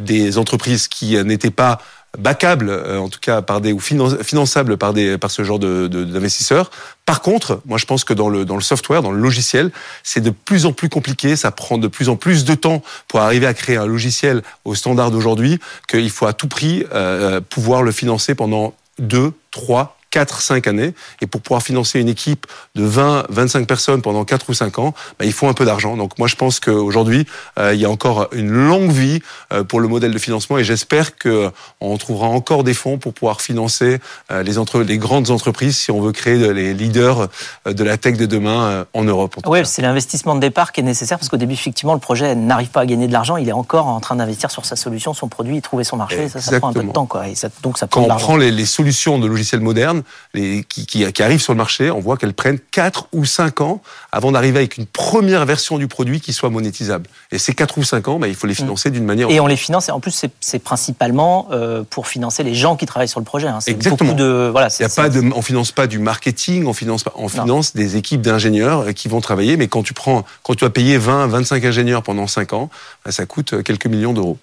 [0.00, 1.78] des entreprises qui n'étaient pas
[2.16, 5.58] backables, euh, en tout cas par des ou finan- finançables par des par ce genre
[5.58, 6.70] de d'investisseurs.
[7.04, 9.70] Par contre, moi je pense que dans le dans le software, dans le logiciel,
[10.02, 13.20] c'est de plus en plus compliqué, ça prend de plus en plus de temps pour
[13.20, 17.82] arriver à créer un logiciel au standard d'aujourd'hui qu'il faut à tout prix euh, pouvoir
[17.82, 20.94] le financer pendant deux, trois, 4-5 années.
[21.20, 24.94] Et pour pouvoir financer une équipe de 20, 25 personnes pendant 4 ou 5 ans,
[25.18, 25.96] bah, il faut un peu d'argent.
[25.96, 27.26] Donc moi, je pense qu'aujourd'hui,
[27.58, 29.20] euh, il y a encore une longue vie
[29.52, 33.40] euh, pour le modèle de financement et j'espère qu'on trouvera encore des fonds pour pouvoir
[33.40, 33.98] financer
[34.30, 37.28] euh, les, entre, les grandes entreprises si on veut créer les leaders
[37.66, 39.36] de la tech de demain en Europe.
[39.46, 42.68] Oui, c'est l'investissement de départ qui est nécessaire parce qu'au début, effectivement, le projet n'arrive
[42.68, 43.36] pas à gagner de l'argent.
[43.36, 46.28] Il est encore en train d'investir sur sa solution, son produit, trouver son marché.
[46.28, 47.06] Ça, ça prend un peu de temps.
[47.06, 47.28] Quoi.
[47.28, 50.02] Et ça, donc ça prend Quand on prend les, les, solutions de logiciels modernes
[50.34, 53.60] les, qui, qui, qui arrivent sur le marché, on voit qu'elles prennent 4 ou 5
[53.60, 53.80] ans
[54.12, 57.08] avant d'arriver avec une première version du produit qui soit monétisable.
[57.32, 58.56] Et ces 4 ou 5 ans, bah, il faut les mm.
[58.56, 59.30] financer d'une manière.
[59.30, 62.86] Et on les finance, et en plus, c'est principalement euh, pour financer les gens qui
[62.86, 63.48] travaillent sur le projet.
[63.48, 63.58] Hein.
[63.66, 64.12] Exactement.
[64.12, 67.12] De, voilà, Il y a pas de, on finance pas du marketing, on finance, pas,
[67.16, 70.64] on finance des équipes d'ingénieurs euh, qui vont travailler, mais quand tu prends, quand tu
[70.64, 72.70] as payé 20, 25 ingénieurs pendant 5 ans,
[73.04, 74.38] bah, ça coûte euh, quelques millions d'euros.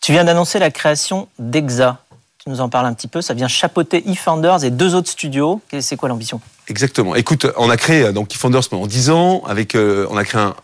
[0.00, 1.98] Tu viens d'annoncer la création d'EXA.
[2.46, 3.20] Tu nous en parles un petit peu.
[3.22, 5.60] Ça vient chapeauter eFounders et deux autres studios.
[5.80, 6.40] C'est quoi l'ambition?
[6.68, 7.14] Exactement.
[7.14, 9.44] Écoute, on a créé donc eFounders pendant 10 ans.
[9.46, 10.54] Avec, euh, on a créé un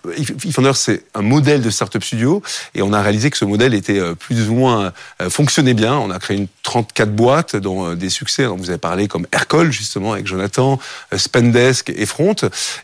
[0.75, 2.43] c'est un modèle de startup studio,
[2.75, 5.95] et on a réalisé que ce modèle était euh, plus ou moins euh, fonctionnait bien.
[5.95, 8.45] On a créé une 34 boîtes, dont des succès.
[8.45, 10.79] dont vous avez parlé comme Aircall justement avec Jonathan,
[11.17, 12.37] Spendesk et Front.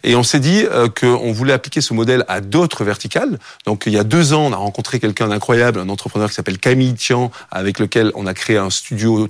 [0.04, 0.64] Et on s'est dit
[1.00, 3.38] qu'on voulait appliquer ce modèle à d'autres verticales.
[3.66, 6.59] Donc il y a deux ans, on a rencontré quelqu'un d'incroyable, un entrepreneur qui s'appelle
[6.59, 9.28] Camille Tian, avec lequel on a créé un studio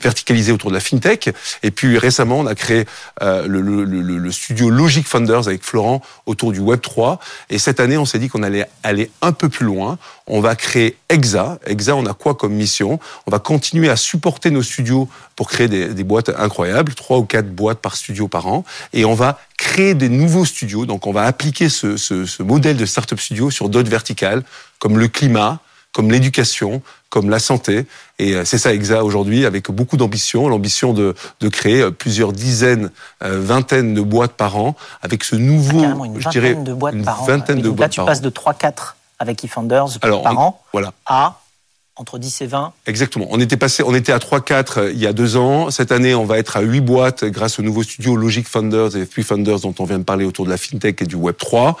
[0.00, 1.30] verticalisé autour de la fintech.
[1.62, 2.84] Et puis récemment, on a créé
[3.22, 7.18] euh, le, studio Logic Funders avec Florent autour du Web 3.
[7.50, 9.98] Et cette année, on s'est dit qu'on allait aller un peu plus loin.
[10.26, 11.58] On va créer EXA.
[11.66, 13.00] EXA, on a quoi comme mission?
[13.26, 17.24] On va continuer à supporter nos studios pour créer des, des boîtes incroyables, trois ou
[17.24, 18.64] quatre boîtes par studio par an.
[18.92, 20.86] Et on va créer des nouveaux studios.
[20.86, 24.44] Donc on va appliquer ce, ce modèle de startup studio sur d'autres verticales,
[24.78, 25.60] comme le climat,
[25.92, 27.84] comme l'éducation, comme la santé.
[28.18, 32.32] Et euh, c'est ça EXA aujourd'hui, avec beaucoup d'ambition, l'ambition de, de créer euh, plusieurs
[32.32, 32.90] dizaines,
[33.22, 36.94] euh, vingtaines de boîtes par an, avec ce nouveau, ah, une je dirais, de boîtes
[36.94, 37.62] une par vingtaine an.
[37.62, 40.94] de boîtes là, tu passes de 3-4 avec eFounders par an voilà.
[41.04, 41.42] à
[41.96, 43.26] entre 10 et 20 Exactement.
[43.30, 45.70] On était passé, on était à 3-4 euh, il y a deux ans.
[45.70, 49.04] Cette année, on va être à 8 boîtes grâce au nouveau studio Logic Funders et
[49.04, 51.76] Free Funders dont on vient de parler autour de la FinTech et du Web 3.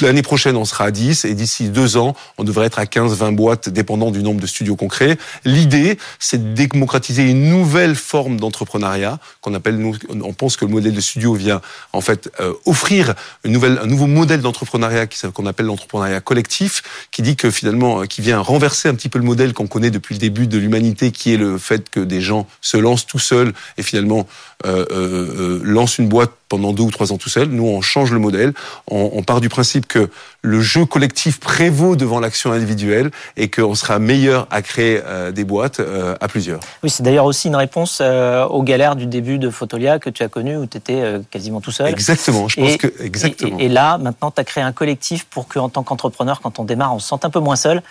[0.00, 3.34] L'année prochaine, on sera à 10 et d'ici deux ans, on devrait être à 15-20
[3.34, 5.16] boîtes dépendant du nombre de studios concrets.
[5.44, 10.70] L'idée, c'est de démocratiser une nouvelle forme d'entrepreneuriat qu'on appelle, nous, on pense que le
[10.70, 11.62] modèle de studio vient
[11.94, 17.22] en fait euh, offrir une nouvelle, un nouveau modèle d'entrepreneuriat qu'on appelle l'entrepreneuriat collectif, qui
[17.22, 20.14] dit que finalement, euh, qui vient renverser un petit peu le modèle qu'on connaît depuis
[20.14, 23.54] le début de l'humanité, qui est le fait que des gens se lancent tout seuls
[23.78, 24.26] et finalement
[24.66, 27.48] euh, euh, euh, lancent une boîte pendant deux ou trois ans tout seuls.
[27.48, 28.54] Nous, on change le modèle.
[28.90, 30.08] On, on part du principe que
[30.42, 35.44] le jeu collectif prévaut devant l'action individuelle et qu'on sera meilleur à créer euh, des
[35.44, 36.60] boîtes euh, à plusieurs.
[36.82, 40.22] Oui, c'est d'ailleurs aussi une réponse euh, aux galères du début de Photolia que tu
[40.22, 41.88] as connu où tu étais quasiment tout seul.
[41.88, 43.58] Exactement, je pense et, que exactement.
[43.58, 46.64] Et, et là, maintenant, tu as créé un collectif pour qu'en tant qu'entrepreneur, quand on
[46.64, 47.82] démarre, on se sente un peu moins seul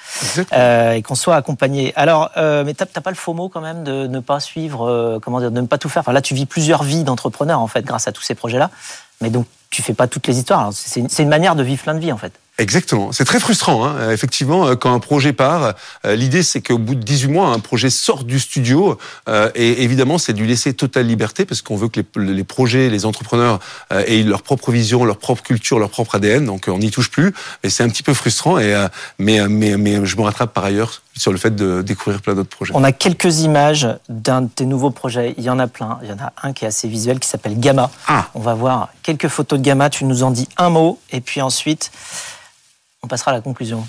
[0.51, 1.93] et qu'on soit accompagné.
[1.95, 5.39] Alors, mais tu n'as pas le faux mot quand même de ne pas suivre, comment
[5.39, 6.01] dire, de ne pas tout faire.
[6.01, 8.71] Enfin, là, tu vis plusieurs vies d'entrepreneur en fait grâce à tous ces projets-là.
[9.21, 10.71] Mais donc, tu fais pas toutes les histoires.
[10.73, 12.33] C'est une manière de vivre plein de vie en fait.
[12.59, 13.11] Exactement.
[13.11, 14.09] C'est très frustrant, hein.
[14.11, 15.75] effectivement, euh, quand un projet part.
[16.05, 18.97] Euh, l'idée, c'est qu'au bout de 18 mois, un projet sorte du studio.
[19.29, 22.43] Euh, et évidemment, c'est de lui laisser totale liberté, parce qu'on veut que les, les,
[22.43, 23.59] projets, les entrepreneurs
[23.91, 26.45] aient leur propre vision, leur propre culture, leur propre ADN.
[26.45, 27.31] Donc, on n'y touche plus.
[27.63, 28.57] Mais c'est un petit peu frustrant.
[28.57, 28.87] Et,
[29.19, 32.49] mais, mais, mais je me rattrape par ailleurs sur le fait de découvrir plein d'autres
[32.49, 32.73] projets.
[32.75, 35.35] On a quelques images d'un de tes nouveaux projets.
[35.37, 35.99] Il y en a plein.
[36.01, 37.91] Il y en a un qui est assez visuel, qui s'appelle Gamma.
[38.07, 38.29] Ah.
[38.33, 39.91] On va voir quelques photos de Gamma.
[39.91, 40.99] Tu nous en dis un mot.
[41.11, 41.91] Et puis ensuite
[43.03, 43.87] on passera à la conclusion.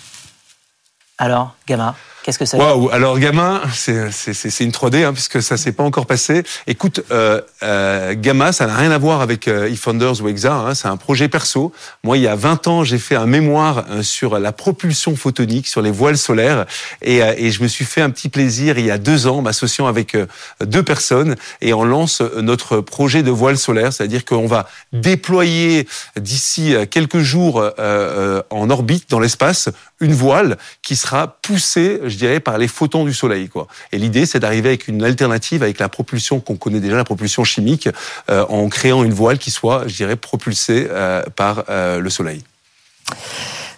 [1.18, 5.72] Alors, Gamma Qu'est-ce que c'est Waouh Alors Gamma, c'est une 3D hein, puisque ça s'est
[5.72, 6.42] pas encore passé.
[6.66, 10.52] Écoute, euh, euh, Gamma, ça n'a rien à voir avec euh, eFounders ou EXA.
[10.52, 11.72] Hein, c'est un projet perso.
[12.04, 15.66] Moi, il y a 20 ans, j'ai fait un mémoire euh, sur la propulsion photonique,
[15.66, 16.66] sur les voiles solaires,
[17.02, 19.42] et, euh, et, je me suis fait un petit plaisir il y a deux ans,
[19.42, 20.26] m'associant avec euh,
[20.64, 26.74] deux personnes, et on lance notre projet de voile solaire, c'est-à-dire qu'on va déployer d'ici
[26.90, 27.62] quelques jours
[28.50, 29.68] en orbite dans l'espace
[30.00, 33.48] une voile qui sera poussée, dirais, par les photons du Soleil.
[33.48, 33.66] Quoi.
[33.92, 37.44] Et l'idée, c'est d'arriver avec une alternative avec la propulsion qu'on connaît déjà, la propulsion
[37.44, 37.88] chimique,
[38.30, 42.42] euh, en créant une voile qui soit, je dirais, propulsée euh, par euh, le Soleil.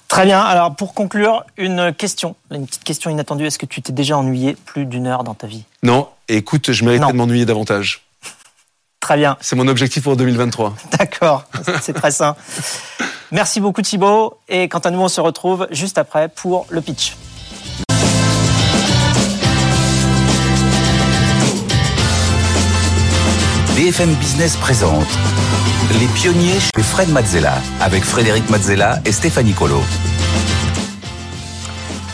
[0.08, 0.40] Très bien.
[0.40, 3.46] Alors, pour conclure, une question, une petite question inattendue.
[3.46, 5.64] Est-ce que tu t'es déjà ennuyé plus d'une heure dans ta vie?
[5.82, 6.08] Non.
[6.28, 8.02] écoute, je méritais de m'ennuyer davantage.
[9.00, 9.36] Très bien.
[9.40, 10.74] C'est mon objectif pour 2023.
[10.98, 11.44] D'accord.
[11.80, 12.36] C'est très sain.
[13.32, 14.38] Merci beaucoup Thibaut.
[14.48, 17.14] Et quant à nous, on se retrouve juste après pour le pitch.
[23.80, 25.08] BFM Business présente
[25.98, 29.80] Les pionniers chez Fred Mazzella avec Frédéric Mazzella et Stéphanie Colo.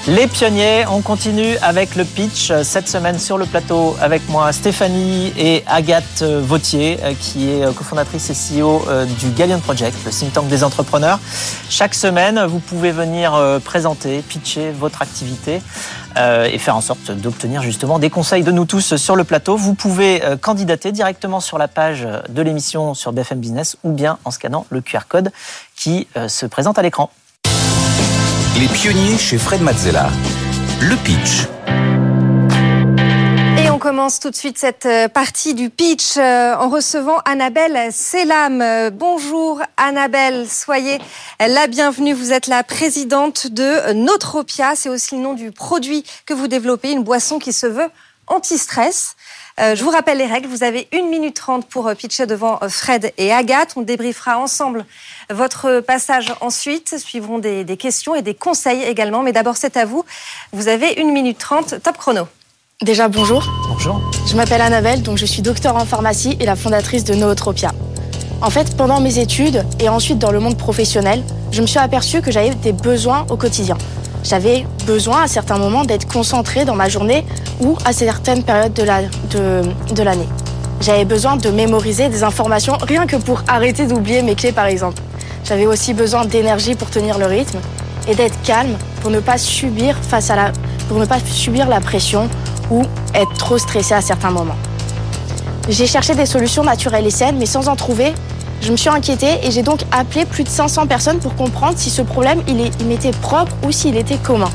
[0.07, 5.33] Les pionniers, on continue avec le pitch cette semaine sur le plateau avec moi Stéphanie
[5.37, 8.85] et Agathe Vautier qui est cofondatrice et CEO
[9.19, 11.19] du Gallion Project, le think tank des entrepreneurs.
[11.69, 15.61] Chaque semaine, vous pouvez venir présenter, pitcher votre activité
[16.17, 19.57] et faire en sorte d'obtenir justement des conseils de nous tous sur le plateau.
[19.57, 24.31] Vous pouvez candidater directement sur la page de l'émission sur BFM Business ou bien en
[24.31, 25.31] scannant le QR code
[25.77, 27.11] qui se présente à l'écran.
[28.59, 30.09] Les pionniers chez Fred Mazzella.
[30.81, 31.56] Le pitch.
[33.87, 38.91] Commence tout de suite cette partie du pitch en recevant Annabelle Selam.
[38.91, 40.99] Bonjour Annabelle, soyez
[41.39, 42.13] la bienvenue.
[42.13, 44.75] Vous êtes la présidente de Notropia.
[44.75, 47.87] C'est aussi le nom du produit que vous développez, une boisson qui se veut
[48.27, 49.15] anti-stress.
[49.61, 50.49] Euh, je vous rappelle les règles.
[50.49, 53.75] Vous avez une minute trente pour pitcher devant Fred et Agathe.
[53.77, 54.85] On débriefera ensemble
[55.31, 56.99] votre passage ensuite.
[56.99, 59.23] Suivront des, des questions et des conseils également.
[59.23, 60.05] Mais d'abord, c'est à vous.
[60.53, 61.81] Vous avez une minute trente.
[61.85, 62.27] Top chrono.
[62.85, 63.43] Déjà, bonjour.
[63.71, 63.99] Bonjour.
[64.27, 67.73] Je m'appelle Annabelle, donc je suis docteur en pharmacie et la fondatrice de Nootropia.
[68.43, 72.21] En fait, pendant mes études et ensuite dans le monde professionnel, je me suis aperçue
[72.21, 73.79] que j'avais des besoins au quotidien.
[74.23, 77.25] J'avais besoin à certains moments d'être concentrée dans ma journée
[77.63, 79.09] ou à certaines périodes de l'année.
[79.33, 79.39] La,
[79.95, 80.27] de, de
[80.83, 85.01] J'avais besoin de mémoriser des informations rien que pour arrêter d'oublier mes clés par exemple.
[85.45, 87.59] J'avais aussi besoin d'énergie pour tenir le rythme
[88.07, 90.53] et d'être calme pour ne pas subir face à la
[90.89, 92.29] pour ne pas subir la pression
[92.71, 92.83] ou
[93.15, 94.57] être trop stressé à certains moments.
[95.69, 98.15] J'ai cherché des solutions naturelles et saines mais sans en trouver,
[98.63, 101.91] je me suis inquiétée et j'ai donc appelé plus de 500 personnes pour comprendre si
[101.91, 104.51] ce problème il, m'était propre ou s'il était commun.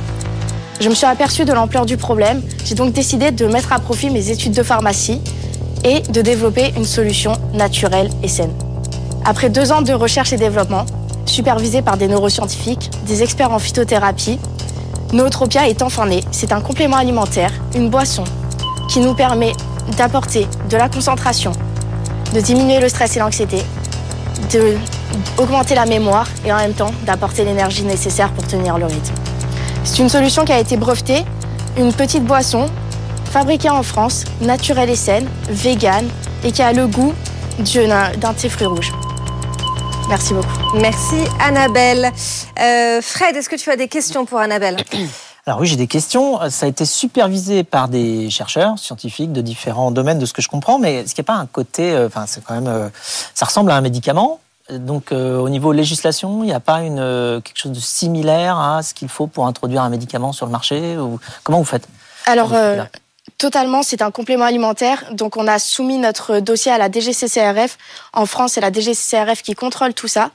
[0.80, 4.10] Je me suis aperçue de l'ampleur du problème, j'ai donc décidé de mettre à profit
[4.10, 5.22] mes études de pharmacie
[5.84, 8.54] et de développer une solution naturelle et saine.
[9.24, 10.86] Après deux ans de recherche et développement,
[11.26, 14.40] supervisé par des neuroscientifiques, des experts en phytothérapie,
[15.14, 16.22] Nootropia est enfin né.
[16.32, 18.24] C'est un complément alimentaire, une boisson,
[18.90, 19.52] qui nous permet
[19.98, 21.52] d'apporter de la concentration,
[22.34, 23.62] de diminuer le stress et l'anxiété,
[25.38, 29.14] d'augmenter la mémoire et en même temps d'apporter l'énergie nécessaire pour tenir le rythme.
[29.84, 31.26] C'est une solution qui a été brevetée,
[31.78, 32.68] une petite boisson
[33.32, 36.08] fabriquée en France, naturelle et saine, végane
[36.44, 37.14] et qui a le goût
[37.60, 38.92] d'un thé fruit rouge.
[40.12, 40.78] Merci beaucoup.
[40.78, 42.12] Merci Annabelle.
[42.60, 44.78] Euh, Fred, est-ce que tu as des questions pour Annabelle
[45.48, 46.40] alors oui, j'ai des questions.
[46.52, 50.50] Ça a été supervisé par des chercheurs scientifiques de différents domaines, de ce que je
[50.50, 52.92] comprends, mais est-ce qu'il n'y a pas un côté, enfin, c'est quand même,
[53.34, 54.40] ça ressemble à un médicament?
[54.80, 58.58] Donc, euh, au niveau législation, il n'y a pas une, euh, quelque chose de similaire
[58.58, 61.88] à ce qu'il faut pour introduire un médicament sur le marché ou Comment vous faites?
[62.26, 62.84] Alors, euh,
[63.42, 65.04] totalement, c'est un complément alimentaire.
[65.14, 67.80] Donc, on a soumis notre dossier à la DGCCRF.
[68.14, 70.30] En France, c'est la DGCCRF qui contrôle tout ça.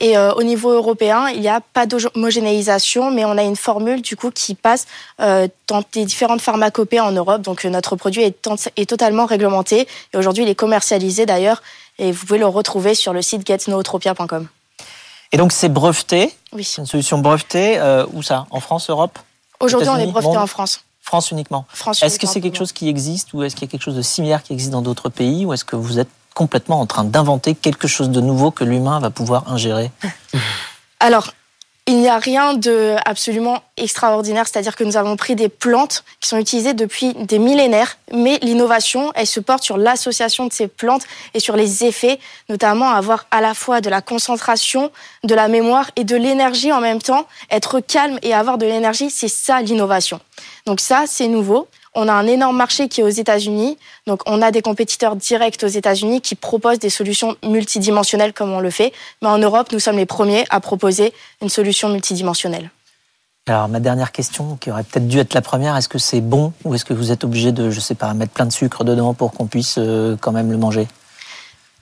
[0.00, 4.00] Et euh, au niveau européen, il n'y a pas d'homogénéisation, mais on a une formule
[4.00, 4.86] du coup qui passe
[5.20, 7.42] euh, dans les différentes pharmacopées en Europe.
[7.42, 11.62] Donc notre produit est, est totalement réglementé et aujourd'hui il est commercialisé d'ailleurs
[11.98, 14.46] et vous pouvez le retrouver sur le site getnootropia.com.
[15.32, 16.32] Et donc c'est breveté?
[16.54, 16.64] Oui.
[16.64, 17.78] C'est une solution brevetée.
[17.78, 18.46] Euh, où ça?
[18.50, 19.18] En France, Europe?
[19.60, 20.84] Aujourd'hui on est breveté en France.
[21.02, 21.66] France uniquement.
[21.68, 23.96] France est-ce que c'est quelque chose qui existe ou est-ce qu'il y a quelque chose
[23.96, 27.04] de similaire qui existe dans d'autres pays ou est-ce que vous êtes complètement en train
[27.04, 29.90] d'inventer quelque chose de nouveau que l'humain va pouvoir ingérer?
[31.00, 31.32] Alors,
[31.88, 36.28] il n'y a rien de absolument extraordinaire, c'est-à-dire que nous avons pris des plantes qui
[36.28, 41.02] sont utilisées depuis des millénaires, mais l'innovation, elle se porte sur l'association de ces plantes
[41.34, 44.92] et sur les effets, notamment avoir à la fois de la concentration,
[45.24, 47.26] de la mémoire et de l'énergie en même temps.
[47.50, 50.20] Être calme et avoir de l'énergie, c'est ça l'innovation.
[50.66, 51.66] Donc ça, c'est nouveau.
[51.94, 53.76] On a un énorme marché qui est aux États-Unis.
[54.06, 58.60] Donc, on a des compétiteurs directs aux États-Unis qui proposent des solutions multidimensionnelles comme on
[58.60, 58.92] le fait.
[59.20, 62.70] Mais en Europe, nous sommes les premiers à proposer une solution multidimensionnelle.
[63.46, 66.52] Alors, ma dernière question, qui aurait peut-être dû être la première, est-ce que c'est bon
[66.64, 69.14] ou est-ce que vous êtes obligé de, je sais pas, mettre plein de sucre dedans
[69.14, 70.86] pour qu'on puisse euh, quand même le manger?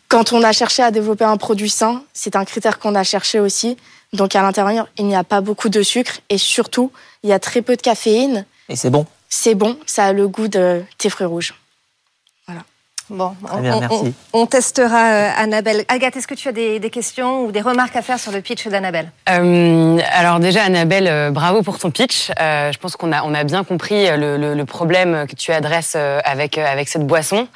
[0.09, 3.39] Quand on a cherché à développer un produit sain, c'est un critère qu'on a cherché
[3.39, 3.77] aussi.
[4.13, 6.91] Donc, à l'intérieur, il n'y a pas beaucoup de sucre et surtout,
[7.23, 8.45] il y a très peu de caféine.
[8.69, 9.07] Et c'est bon?
[9.31, 11.55] C'est bon, ça a le goût de thé fruits rouges.
[12.47, 12.63] Voilà.
[13.09, 14.15] Bon, Très bien, on, merci.
[14.33, 15.85] on, on testera euh, Annabelle.
[15.89, 18.41] Agathe, est-ce que tu as des, des, questions ou des remarques à faire sur le
[18.41, 19.11] pitch d'Annabelle?
[19.29, 22.31] Euh, Alors déjà, Annabelle, euh, bravo pour ton pitch.
[22.41, 25.53] Euh, je pense qu'on a, on a bien compris le, le, le, problème que tu
[25.53, 27.49] adresses avec, avec cette boisson.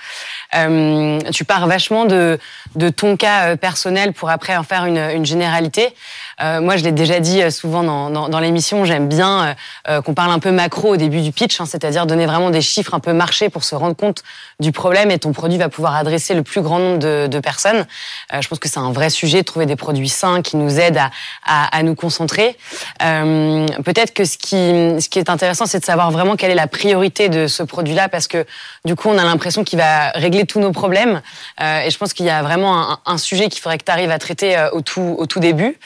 [0.53, 2.39] tu pars vachement de,
[2.77, 5.95] de ton cas personnel pour après en faire une, une généralité.
[6.41, 9.55] Euh, moi, je l'ai déjà dit euh, souvent dans, dans, dans l'émission, j'aime bien
[9.89, 12.61] euh, qu'on parle un peu macro au début du pitch, hein, c'est-à-dire donner vraiment des
[12.61, 14.23] chiffres un peu marché pour se rendre compte
[14.61, 17.87] du problème et ton produit va pouvoir adresser le plus grand nombre de, de personnes.
[18.33, 20.99] je pense que c'est un vrai sujet de trouver des produits sains qui nous aident
[20.99, 21.11] à,
[21.45, 22.57] à, à nous concentrer.
[22.99, 26.67] Peut-être que ce qui, ce qui est intéressant, c'est de savoir vraiment quelle est la
[26.67, 28.47] priorité de ce produit-là, parce que
[28.85, 31.21] du coup, on a l'impression qu'il va régler tous nos problèmes.
[31.61, 34.11] et je pense qu'il y a vraiment un, un sujet qu'il faudrait que tu arrives
[34.11, 35.79] à traiter au tout, au tout début.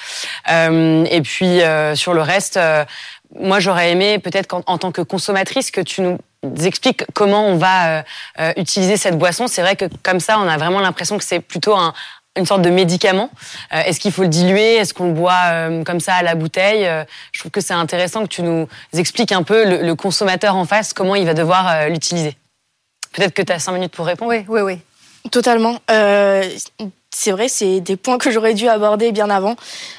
[0.50, 2.84] Euh, et puis euh, sur le reste, euh,
[3.38, 6.18] moi j'aurais aimé peut-être en tant que consommatrice que tu nous
[6.64, 8.04] expliques comment on va
[8.56, 9.48] utiliser cette boisson.
[9.48, 11.92] C'est vrai que comme ça, on a vraiment l'impression que c'est plutôt un,
[12.36, 13.28] une sorte de médicament.
[13.72, 14.76] Est-ce qu'il faut le diluer?
[14.76, 16.88] Est-ce qu'on le boit comme ça à la bouteille?
[17.32, 20.64] Je trouve que c'est intéressant que tu nous expliques un peu le, le, consommateur en
[20.64, 22.36] face, comment il va devoir l'utiliser.
[23.12, 24.30] Peut-être que tu as cinq minutes pour répondre.
[24.30, 24.78] Oui, oui, oui.
[25.32, 25.80] Totalement.
[27.10, 29.56] C'est vrai, c'est des points que j'aurais dû aborder bien avant.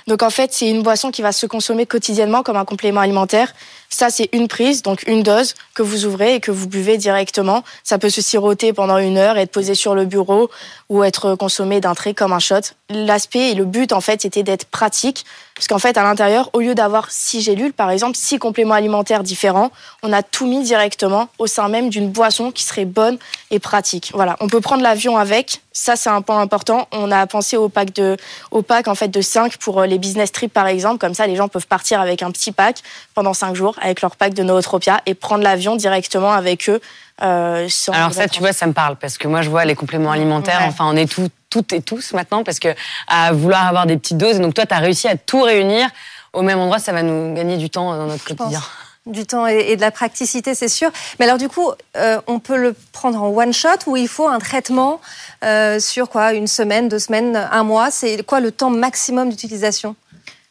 [0.07, 3.53] Donc en fait, c'est une boisson qui va se consommer quotidiennement comme un complément alimentaire.
[3.91, 7.63] Ça, c'est une prise, donc une dose que vous ouvrez et que vous buvez directement.
[7.83, 10.51] Ça peut se siroter pendant une heure, être posé sur le bureau
[10.89, 12.61] ou être consommé d'un trait comme un shot.
[12.89, 15.25] L'aspect et le but, en fait, c'était d'être pratique.
[15.55, 19.23] Parce qu'en fait, à l'intérieur, au lieu d'avoir six gélules, par exemple, six compléments alimentaires
[19.23, 19.71] différents,
[20.03, 23.17] on a tout mis directement au sein même d'une boisson qui serait bonne
[23.51, 24.11] et pratique.
[24.13, 24.37] Voilà.
[24.39, 25.61] On peut prendre l'avion avec.
[25.73, 26.87] Ça, c'est un point important.
[26.91, 28.15] On a pensé au pack de,
[28.51, 30.97] au pack, en fait, de 5 pour les business trips, par exemple.
[30.97, 32.81] Comme ça, les gens peuvent partir avec un petit pack
[33.13, 36.79] pendant 5 jours avec leur pack de Nootropia et prendre l'avion directement avec eux.
[37.21, 40.11] Euh, Alors ça, tu vois, ça me parle parce que moi, je vois les compléments
[40.11, 40.61] alimentaires.
[40.63, 42.69] Enfin, on est tout, toutes et tous maintenant parce que
[43.07, 44.39] à vouloir avoir des petites doses.
[44.39, 45.89] Donc toi, tu as réussi à tout réunir
[46.33, 46.79] au même endroit.
[46.79, 48.61] Ça va nous gagner du temps dans notre quotidien.
[49.05, 50.91] Du temps et, de la praticité, c'est sûr.
[51.19, 54.27] Mais alors du coup, euh, on peut le prendre en one shot ou il faut
[54.27, 55.01] un traitement
[55.43, 56.33] euh, sur quoi?
[56.33, 57.91] Une semaine, deux semaines, un mois?
[57.91, 59.95] C'est quoi le temps maximum d'utilisation?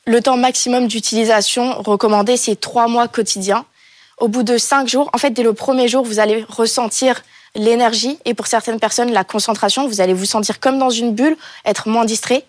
[0.09, 3.67] Le temps maximum d'utilisation recommandé, c'est trois mois quotidiens.
[4.17, 7.23] Au bout de cinq jours, en fait, dès le premier jour, vous allez ressentir
[7.55, 9.87] l'énergie et pour certaines personnes, la concentration.
[9.87, 12.45] Vous allez vous sentir comme dans une bulle, être moins distrait.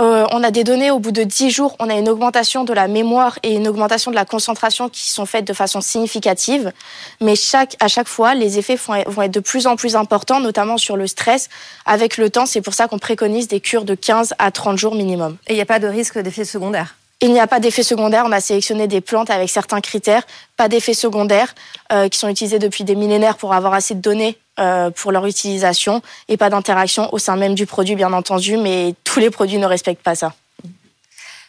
[0.00, 2.72] Euh, on a des données au bout de 10 jours, on a une augmentation de
[2.72, 6.72] la mémoire et une augmentation de la concentration qui sont faites de façon significative.
[7.20, 7.34] Mais
[7.80, 11.06] à chaque fois, les effets vont être de plus en plus importants, notamment sur le
[11.06, 11.48] stress.
[11.86, 14.94] Avec le temps, c'est pour ça qu'on préconise des cures de 15 à 30 jours
[14.94, 15.36] minimum.
[15.46, 18.24] Et il n'y a pas de risque d'effet secondaire il n'y a pas d'effet secondaire.
[18.26, 20.22] On a sélectionné des plantes avec certains critères,
[20.56, 21.54] pas d'effets secondaires,
[21.92, 25.24] euh, qui sont utilisés depuis des millénaires pour avoir assez de données euh, pour leur
[25.26, 29.58] utilisation et pas d'interaction au sein même du produit, bien entendu, mais tous les produits
[29.58, 30.34] ne respectent pas ça.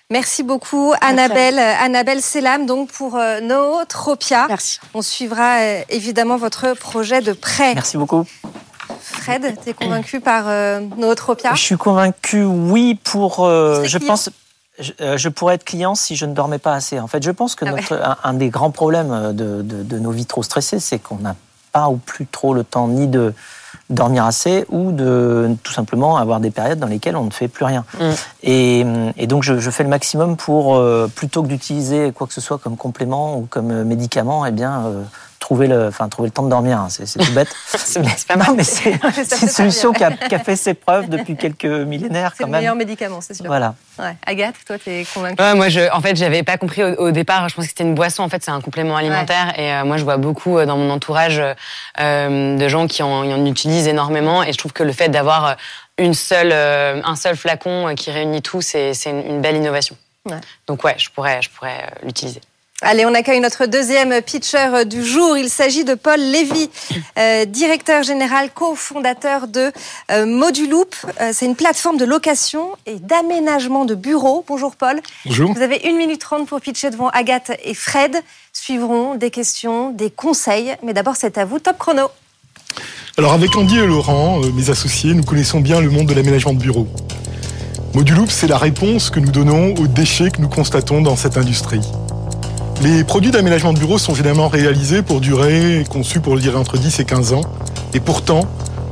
[0.10, 1.58] Merci beaucoup, Annabelle.
[1.58, 4.46] Annabelle Selam, donc pour euh, Nootropia.
[4.48, 4.80] Merci.
[4.94, 7.74] On suivra euh, évidemment votre projet de prêt.
[7.74, 8.24] Merci beaucoup.
[9.02, 11.56] Fred, tu es convaincu par euh, Nootropia?
[11.56, 13.48] Je suis convaincu, oui, pour.
[13.48, 14.30] je pense.
[14.80, 17.00] Je, pourrais être client si je ne dormais pas assez.
[17.00, 20.26] En fait, je pense que ah notre, un, des grands problèmes de, de nos vies
[20.26, 21.36] trop stressées, c'est qu'on n'a
[21.72, 23.34] pas ou plus trop le temps ni de
[23.90, 27.66] dormir assez ou de tout simplement avoir des périodes dans lesquelles on ne fait plus
[27.66, 27.86] rien.
[28.00, 28.04] Mm.
[28.44, 28.86] Et,
[29.18, 32.42] et, donc je, je, fais le maximum pour, euh, plutôt que d'utiliser quoi que ce
[32.42, 35.04] soit comme complément ou comme médicament, eh bien, euh,
[35.44, 36.80] trouver le, enfin, trouver le temps de dormir.
[36.80, 36.88] Hein.
[36.90, 37.54] C'est tout bête.
[37.68, 38.56] c'est pas mal.
[38.56, 38.92] mais c'est
[39.42, 42.54] une solution qui a, qui a, fait ses preuves depuis quelques millénaires quand même.
[42.54, 43.46] C'est le meilleur médicament, c'est sûr.
[43.46, 43.76] Voilà.
[44.00, 44.16] Ouais.
[44.26, 45.44] Agathe, toi, t'es convaincue?
[45.44, 47.50] Ouais, Moi, je, en fait, j'avais pas compris au, départ.
[47.50, 48.24] Je pensais que c'était une boisson.
[48.24, 49.60] En fait, c'est un complément alimentaire.
[49.60, 51.42] Et euh, moi, je vois beaucoup euh, dans mon entourage
[52.00, 54.44] euh, de gens qui en, en, utilisent énormément.
[54.44, 55.58] Et je trouve que le fait d'avoir
[55.98, 59.98] une seule, euh, un seul flacon qui réunit tout, c'est une, une, belle innovation.
[60.26, 60.40] Ouais.
[60.68, 62.42] Donc ouais, je pourrais, je pourrais l'utiliser.
[62.86, 65.38] Allez, on accueille notre deuxième pitcher du jour.
[65.38, 66.69] Il s'agit de Paul Lévy,
[67.17, 69.72] euh, directeur général, cofondateur de
[70.12, 70.93] euh, Moduloop.
[71.22, 74.43] Euh, c'est une plateforme de location et d'aménagement de bureaux.
[74.46, 75.00] Bonjour Paul.
[75.26, 75.54] Bonjour.
[75.54, 78.17] Vous avez une minute trente pour pitcher devant Agathe et Fred.
[78.52, 80.76] Suivront des questions, des conseils.
[80.84, 81.60] Mais d'abord, c'est à vous.
[81.60, 82.10] Top chrono.
[83.17, 86.52] Alors avec Andy et Laurent, euh, mes associés, nous connaissons bien le monde de l'aménagement
[86.52, 86.88] de bureaux.
[87.93, 91.82] Moduloop, c'est la réponse que nous donnons aux déchets que nous constatons dans cette industrie.
[92.82, 97.00] Les produits d'aménagement de bureaux sont généralement réalisés pour durer conçus pour durer entre 10
[97.00, 97.42] et 15 ans.
[97.94, 98.42] Et pourtant,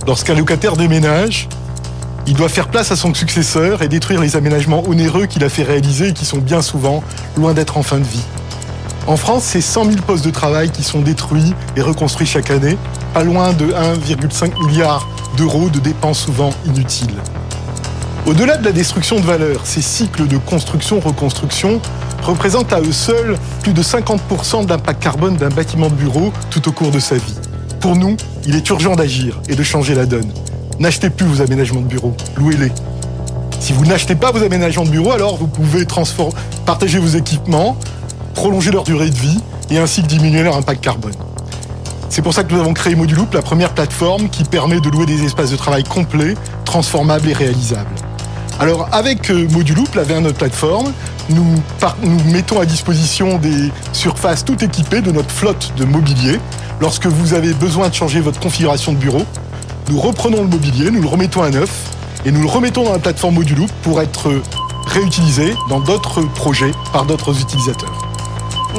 [0.07, 1.49] lorsqu'un locataire déménage,
[2.27, 5.63] il doit faire place à son successeur et détruire les aménagements onéreux qu'il a fait
[5.63, 7.03] réaliser et qui sont bien souvent
[7.35, 8.23] loin d'être en fin de vie.
[9.07, 12.77] En France, c'est 100 000 postes de travail qui sont détruits et reconstruits chaque année,
[13.13, 17.15] pas loin de 1,5 milliard d'euros de dépenses souvent inutiles.
[18.27, 21.81] Au-delà de la destruction de valeur, ces cycles de construction-reconstruction
[22.21, 26.67] représentent à eux seuls plus de 50% de l'impact carbone d'un bâtiment de bureau tout
[26.69, 27.35] au cours de sa vie.
[27.79, 30.31] Pour nous, il est urgent d'agir et de changer la donne.
[30.79, 32.71] N'achetez plus vos aménagements de bureau, louez-les.
[33.59, 35.85] Si vous n'achetez pas vos aménagements de bureau, alors vous pouvez
[36.65, 37.77] partager vos équipements,
[38.33, 41.13] prolonger leur durée de vie et ainsi diminuer leur impact carbone.
[42.09, 45.05] C'est pour ça que nous avons créé Moduloop, la première plateforme qui permet de louer
[45.05, 47.95] des espaces de travail complets, transformables et réalisables.
[48.59, 50.91] Alors avec euh, Moduloop, la notre plateforme,
[51.31, 51.61] nous,
[52.03, 56.39] nous mettons à disposition des surfaces tout équipées de notre flotte de mobilier.
[56.79, 59.23] Lorsque vous avez besoin de changer votre configuration de bureau,
[59.89, 61.69] nous reprenons le mobilier, nous le remettons à neuf
[62.25, 64.41] et nous le remettons dans la plateforme Moduloop pour être
[64.87, 67.93] réutilisé dans d'autres projets par d'autres utilisateurs.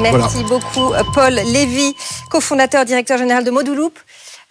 [0.01, 1.95] Merci beaucoup, Paul Lévy,
[2.29, 3.97] cofondateur, directeur général de Moduloop.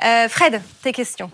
[0.04, 1.30] Euh, Fred, tes questions.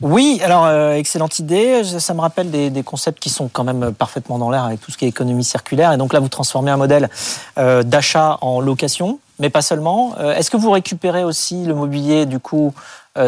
[0.00, 1.82] Oui, alors euh, excellente idée.
[1.84, 4.96] Ça me rappelle des, concepts qui sont quand même parfaitement dans l'air avec tout ce
[4.96, 5.92] qui est économie circulaire.
[5.92, 7.10] Et donc là, vous transformez un modèle
[7.58, 10.16] euh, d'achat en location, mais pas seulement.
[10.18, 12.74] Est-ce que vous récupérez aussi le mobilier du coup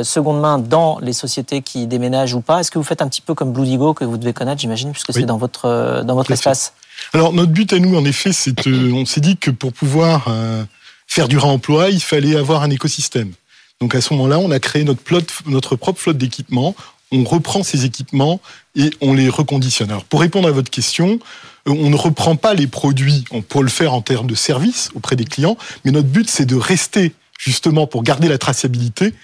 [0.05, 2.61] seconde main dans les sociétés qui déménagent ou pas?
[2.61, 5.13] Est-ce que vous faites un petit peu comme Bluedigo que vous devez connaître, j'imagine, puisque
[5.13, 6.73] c'est dans votre dans votre espace?
[7.13, 10.27] alors notre but à nous, en effet, c'est euh, on s'est dit que pour pouvoir
[10.29, 10.65] euh,
[11.07, 13.33] faire du réemploi, il fallait avoir un écosystème.
[13.81, 16.75] Donc à ce moment-là, on a créé notre, propre flotte d'équipements.
[17.13, 18.41] On reprend ces équipements
[18.77, 19.91] et on les reconditionne.
[19.91, 21.19] Alors pour répondre à votre question,
[21.67, 23.25] euh, on ne reprend pas les produits.
[23.31, 26.45] On peut le faire en termes de service auprès des clients, mais notre but c'est
[26.45, 29.15] de rester justement pour garder la traçabilité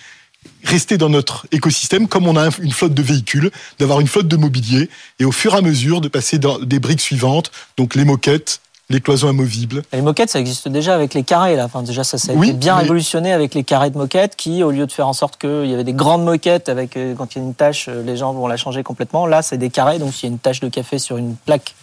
[0.65, 4.37] rester dans notre écosystème comme on a une flotte de véhicules, d'avoir une flotte de
[4.37, 4.89] mobilier
[5.19, 9.01] et au fur et à mesure de passer des briques suivantes, donc les moquettes, les
[9.01, 9.83] cloisons amovibles.
[9.93, 11.57] les moquettes, ça existe déjà avec les carrés.
[11.57, 11.65] Là.
[11.65, 14.71] Enfin, déjà, ça, ça a été bien révolutionné avec les carrés de moquettes qui, au
[14.71, 17.39] lieu de faire en sorte qu'il y avait des grandes moquettes avec euh, quand il
[17.39, 19.27] y a une tâche, euh, les gens vont la changer complètement.
[19.27, 19.99] Là, c'est des carrés.
[19.99, 21.75] Donc, s'il y a une tache de café sur une plaque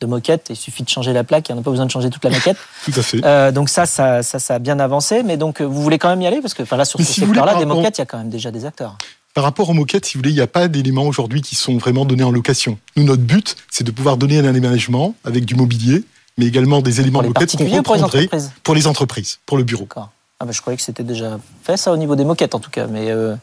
[0.00, 0.48] de moquette.
[0.50, 2.30] Il suffit de changer la plaque, il n'y a pas besoin de changer toute la
[2.30, 2.56] moquette.
[2.84, 3.24] Tout à fait.
[3.24, 5.22] Euh, donc ça, ça, ça, a bien avancé.
[5.22, 6.40] Mais donc, vous voulez quand même y aller?
[6.40, 8.64] Parce que là, sur ce secteur-là, des moquettes, il y a quand même déjà des
[8.64, 8.98] acteurs.
[9.34, 11.78] Par rapport aux moquettes, si vous voulez, il n'y a pas d'éléments aujourd'hui qui sont
[11.78, 12.78] vraiment donnés en location.
[12.96, 16.04] Nous, notre but, c'est de pouvoir donner un aménagement avec du mobilier,
[16.38, 18.28] mais également des éléments de moquette qu'on reprendrait
[18.62, 19.88] pour les entreprises, pour le bureau.
[19.96, 22.88] Ah je croyais que c'était déjà fait ça au niveau des moquettes en tout cas.
[22.88, 23.36] Mais euh,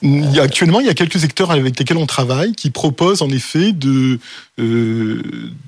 [0.00, 3.72] il actuellement, il y a quelques secteurs avec lesquels on travaille qui proposent en effet
[3.72, 4.18] de,
[4.58, 5.22] euh,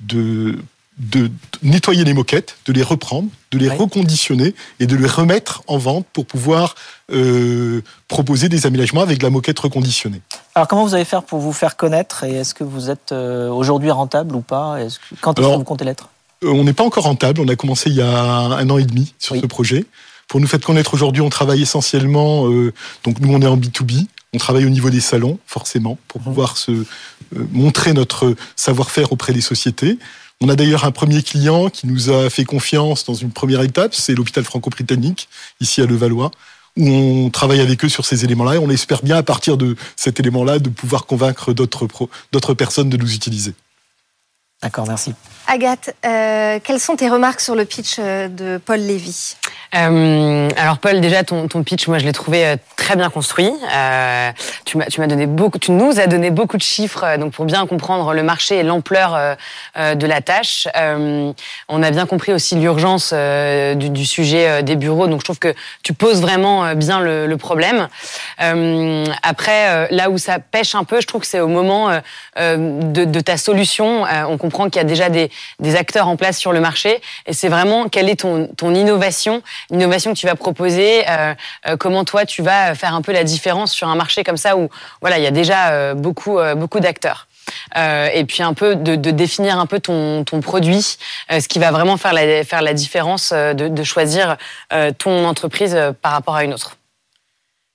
[0.07, 0.57] de
[0.97, 1.31] de
[1.63, 6.05] nettoyer les moquettes, de les reprendre, de les reconditionner et de les remettre en vente
[6.13, 6.75] pour pouvoir
[7.11, 10.21] euh, proposer des aménagements avec de la moquette reconditionnée.
[10.53, 13.49] Alors comment vous allez faire pour vous faire connaître et est-ce que vous êtes euh,
[13.49, 14.77] aujourd'hui rentable ou pas?
[15.21, 16.05] Quand est-ce que vous comptez l'être?
[16.05, 16.12] euh,
[16.43, 19.13] On n'est pas encore rentable, on a commencé il y a un an et demi
[19.19, 19.85] sur ce projet.
[20.27, 22.47] Pour nous faire connaître aujourd'hui, on travaille essentiellement,
[23.03, 26.23] donc nous on est en B2B, on travaille au niveau des salons, forcément, pour mmh.
[26.23, 26.85] pouvoir se
[27.51, 29.99] montrer notre savoir-faire auprès des sociétés.
[30.41, 33.93] On a d'ailleurs un premier client qui nous a fait confiance dans une première étape,
[33.93, 35.29] c'est l'hôpital franco-britannique,
[35.61, 36.31] ici à Levallois,
[36.77, 39.75] où on travaille avec eux sur ces éléments-là et on espère bien à partir de
[39.95, 43.53] cet élément-là de pouvoir convaincre d'autres personnes de nous utiliser.
[44.61, 45.13] D'accord, merci.
[45.47, 49.35] Agathe, euh, quelles sont tes remarques sur le pitch euh, de Paul Lévy?
[49.75, 53.51] Euh, alors Paul, déjà ton, ton pitch, moi je l'ai trouvé très bien construit.
[54.65, 57.45] Tu m'as tu m'as donné beaucoup, tu nous as donné beaucoup de chiffres, donc pour
[57.45, 59.35] bien comprendre le marché et l'ampleur
[59.75, 60.67] de la tâche.
[60.75, 65.93] on a bien compris aussi l'urgence du, sujet des bureaux, donc je trouve que tu
[65.93, 67.87] poses vraiment bien le, le problème.
[68.37, 71.89] après, là où ça pêche un peu, je trouve que c'est au moment
[72.37, 74.03] de, de, ta solution.
[74.29, 77.33] on comprend qu'il y a déjà des, des acteurs en place sur le marché, et
[77.33, 81.33] c'est vraiment quelle est ton, ton innovation innovation que tu vas proposer, euh,
[81.67, 84.57] euh, comment toi tu vas faire un peu la différence sur un marché comme ça
[84.57, 84.69] où
[85.01, 87.27] voilà il y a déjà euh, beaucoup beaucoup d'acteurs.
[87.75, 90.97] et puis un peu de, définir un peu ton, ton produit,
[91.29, 94.37] ce qui va vraiment faire la, faire la différence de, de choisir
[94.97, 96.77] ton entreprise par rapport à une autre.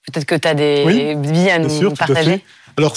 [0.06, 2.42] Peut-être que tu as des billes à nous partager.
[2.78, 2.96] Alors,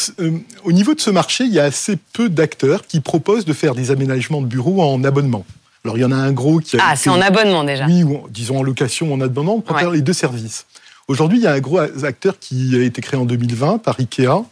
[0.64, 3.74] au niveau de ce marché, il y a assez peu d'acteurs qui proposent de faire
[3.74, 5.44] des aménagements de bureaux en abonnement.
[5.84, 6.82] Alors il y en a un gros qui a.
[6.84, 7.88] Ah, c'est en abonnement déjà.
[7.88, 10.68] Oui, disons en location, en abonnement, on préfère les deux services.
[11.08, 14.46] Aujourd'hui, il y a un gros acteur qui a été créé en 2020 par Ikea,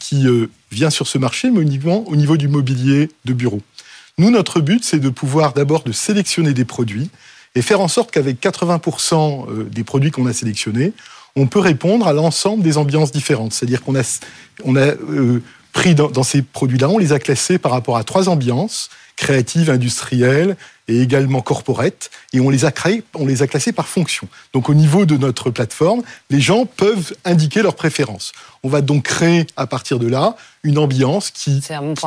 [0.00, 3.62] qui euh, vient sur ce marché, mais uniquement au niveau du mobilier de bureau.
[4.18, 7.08] Nous, notre but, c'est de pouvoir d'abord de sélectionner des produits
[7.54, 10.92] et faire en sorte qu'avec 80% euh, des produits qu'on a sélectionnés,
[11.36, 13.52] on peut répondre à l'ensemble des ambiances différentes.
[13.52, 14.20] C'est-à-dire qu'on a,
[14.64, 18.04] on a euh, pris dans, dans ces produits-là, on les a classés par rapport à
[18.04, 20.56] trois ambiances créatives, industrielles
[20.88, 24.28] et également corporate, et on les a créés, on les a classés par fonction.
[24.52, 28.32] Donc au niveau de notre plateforme, les gens peuvent indiquer leurs préférences.
[28.62, 31.62] On va donc créer à partir de là une ambiance qui,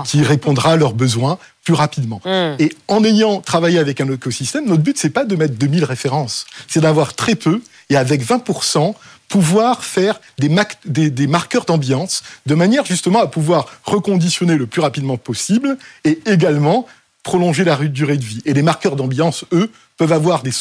[0.06, 2.22] qui répondra à leurs besoins plus rapidement.
[2.24, 2.56] Hmm.
[2.60, 6.46] Et en ayant travaillé avec un écosystème, notre but c'est pas de mettre 2000 références,
[6.68, 8.94] c'est d'avoir très peu et avec 20%
[9.28, 15.18] pouvoir faire des, des, marqueurs d'ambiance de manière justement à pouvoir reconditionner le plus rapidement
[15.18, 16.88] possible et également
[17.24, 18.42] prolonger la durée de vie.
[18.46, 20.52] Et les marqueurs d'ambiance, eux, peuvent avoir des,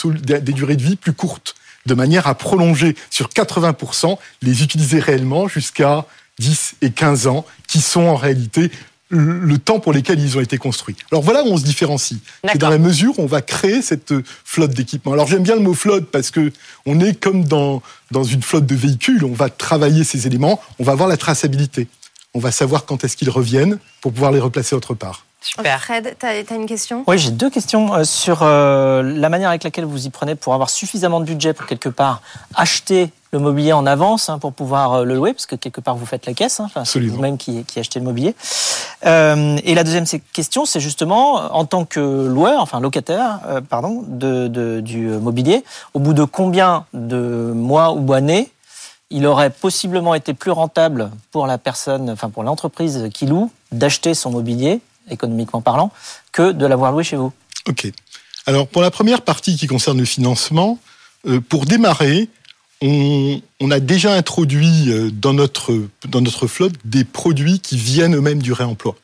[0.40, 1.54] des durées de vie plus courtes,
[1.86, 6.04] de manière à prolonger sur 80%, les utiliser réellement jusqu'à
[6.40, 8.70] 10 et 15 ans, qui sont en réalité
[9.10, 10.96] le temps pour lesquels ils ont été construits.
[11.12, 12.18] Alors voilà où on se différencie.
[12.44, 15.12] C'est dans la mesure où on va créer cette flotte d'équipements.
[15.12, 16.52] Alors j'aime bien le mot flotte parce que
[16.86, 19.24] on est comme dans, dans une flotte de véhicules.
[19.24, 21.88] On va travailler ces éléments, on va avoir la traçabilité.
[22.34, 25.25] On va savoir quand est-ce qu'ils reviennent pour pouvoir les replacer autre part.
[25.46, 25.80] Super.
[25.80, 27.04] Fred, tu as, une question?
[27.06, 30.54] Oui, j'ai deux questions euh, sur euh, la manière avec laquelle vous y prenez pour
[30.54, 32.20] avoir suffisamment de budget pour quelque part
[32.56, 35.94] acheter le mobilier en avance hein, pour pouvoir euh, le louer, parce que quelque part
[35.94, 38.34] vous faites la caisse, hein, c'est vous-même qui, qui achetez le mobilier.
[39.04, 43.38] et la deuxième question, c'est justement en tant que loueur, enfin locataire,
[43.68, 45.62] pardon, de, du mobilier,
[45.94, 48.50] au bout de combien de mois ou années
[49.10, 54.14] il aurait possiblement été plus rentable pour la personne, enfin pour l'entreprise qui loue, d'acheter
[54.14, 54.80] son mobilier
[55.10, 55.92] économiquement parlant,
[56.32, 57.32] que de l'avoir loué chez vous.
[57.68, 57.90] Ok.
[58.46, 60.78] Alors pour la première partie qui concerne le financement,
[61.26, 62.28] euh, pour démarrer,
[62.82, 63.40] on,
[63.70, 68.52] a déjà introduit euh, dans notre, dans notre flotte des produits qui viennent eux-mêmes du
[68.52, 68.94] réemploi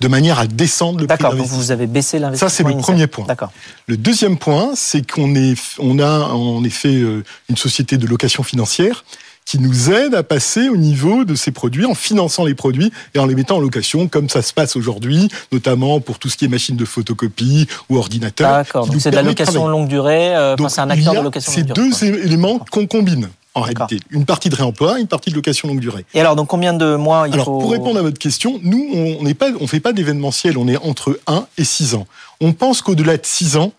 [0.00, 2.48] de manière à descendre le prix D'accord, vous avez baissé l'investissement.
[2.48, 3.26] Ça, c'est le premier point.
[3.26, 3.50] D'accord.
[3.86, 8.42] Le deuxième point, c'est qu'on est, on a en effet euh, une société de location
[8.42, 9.04] financière
[9.48, 13.18] qui nous aide à passer au niveau de ces produits en finançant les produits et
[13.18, 16.44] en les mettant en location, comme ça se passe aujourd'hui, notamment pour tout ce qui
[16.44, 18.52] est machine de photocopie ou ordinateur.
[18.52, 21.64] D'accord, donc c'est de la location longue durée, euh, c'est un acteur de location longue
[21.72, 21.90] durée.
[21.94, 24.00] C'est deux éléments qu'on combine en réalité.
[24.10, 26.04] Une partie de réemploi, une partie de location longue durée.
[26.12, 27.58] Et alors, donc combien de mois il alors, faut...
[27.58, 31.18] Pour répondre à votre question, nous, on ne on fait pas d'événementiel, on est entre
[31.26, 32.06] 1 et 6 ans.
[32.42, 33.72] On pense qu'au-delà de 6 ans,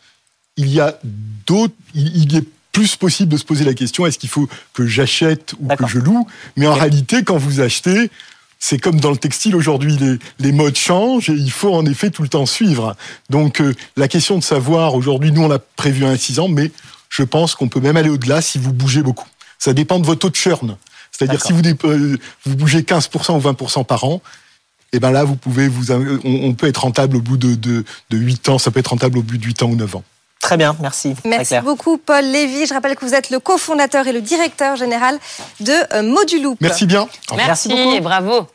[0.57, 0.97] il y a
[1.45, 5.53] d'autres, il est plus possible de se poser la question est-ce qu'il faut que j'achète
[5.59, 6.27] ou que je loue?
[6.55, 8.09] Mais en réalité, quand vous achetez,
[8.59, 12.09] c'est comme dans le textile aujourd'hui, les, les, modes changent et il faut en effet
[12.09, 12.95] tout le temps suivre.
[13.29, 16.71] Donc euh, la question de savoir, aujourd'hui, nous on a prévu un 6 ans, mais
[17.09, 19.27] je pense qu'on peut même aller au-delà si vous bougez beaucoup.
[19.57, 20.77] Ça dépend de votre taux de churn.
[21.11, 24.21] C'est-à-dire si vous, euh, vous bougez 15% ou 20% par an,
[24.91, 27.85] et eh ben là, vous pouvez vous, on, peut être rentable au bout de, de,
[28.09, 30.03] de 8 ans, ça peut être rentable au bout de 8 ans ou 9 ans.
[30.41, 31.15] Très bien, merci.
[31.25, 32.65] Merci beaucoup, Paul Lévy.
[32.65, 35.19] Je rappelle que vous êtes le cofondateur et le directeur général
[35.59, 36.57] de euh, Moduloop.
[36.61, 37.07] Merci bien.
[37.35, 37.93] Merci, beaucoup.
[37.93, 38.47] et bravo.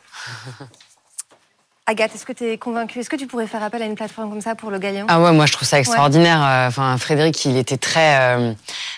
[1.87, 2.97] Agathe, est-ce que tu es convaincue?
[2.97, 5.21] Est-ce que tu pourrais faire appel à une plateforme comme ça pour le gagnant Ah
[5.21, 6.43] ouais, moi je trouve ça extraordinaire.
[6.43, 8.53] Euh, enfin, Frédéric, il était très, euh,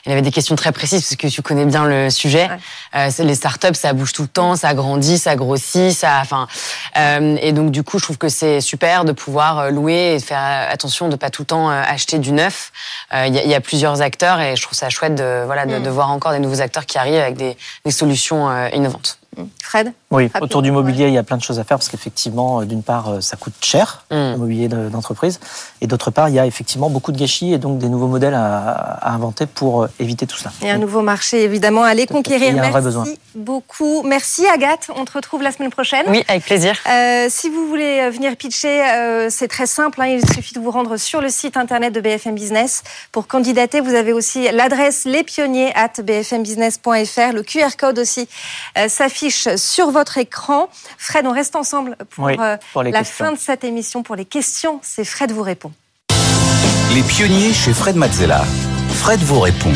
[0.06, 2.48] il avait des questions très précises parce que tu connais bien le sujet.
[2.96, 6.48] Euh, les startups, ça bouge tout le temps, ça grandit, ça grossit, ça, enfin,
[6.96, 10.24] euh, et donc du coup, je trouve que c'est super de pouvoir louer et de
[10.24, 12.72] faire attention de pas tout le temps acheter du neuf.
[13.14, 15.90] Il y, y, a plusieurs acteurs et je trouve ça chouette de voilà de, de
[15.90, 15.92] mm.
[15.92, 19.20] voir encore des nouveaux acteurs qui arrivent avec des, des solutions innovantes.
[19.62, 22.62] Fred Oui, autour du mobilier, il y a plein de choses à faire parce qu'effectivement,
[22.62, 24.16] euh, d'une part, euh, ça coûte cher, mm.
[24.16, 25.40] le mobilier d'entreprise,
[25.82, 28.34] et d'autre part, il y a effectivement beaucoup de gâchis et donc des nouveaux modèles
[28.34, 30.52] à, inventer pour euh, éviter tout cela.
[30.62, 32.50] Et un nouveau marché, évidemment, à aller conquérir.
[32.50, 33.06] Il y a un vrai besoin.
[33.36, 34.04] beaucoup.
[34.04, 36.06] Merci Agathe, on te retrouve la semaine prochaine.
[36.08, 36.76] Oui, avec plaisir.
[37.30, 40.08] si vous voulez venir pitcher, c'est très simple, hein.
[40.08, 42.84] il suffit de vous rendre sur le site internet de BFM Business.
[43.12, 48.28] Pour candidater, vous avez aussi l'adresse lespionniers at bfmbusiness.fr, le QR code aussi
[48.88, 50.70] s'affiche sur votre écran.
[50.98, 54.04] Fred, on reste ensemble pour, euh, la fin de cette émission.
[54.04, 55.72] Pour les questions, c'est Fred vous répond.
[56.94, 58.44] Les pionniers chez Fred Mazzella.
[58.90, 59.74] Fred vous répond.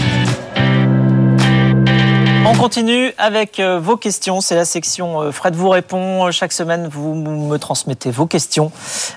[2.52, 4.42] On continue avec euh, vos questions.
[4.42, 6.30] C'est la section euh, Fred vous répond.
[6.32, 8.74] Chaque semaine, vous me transmettez vos questions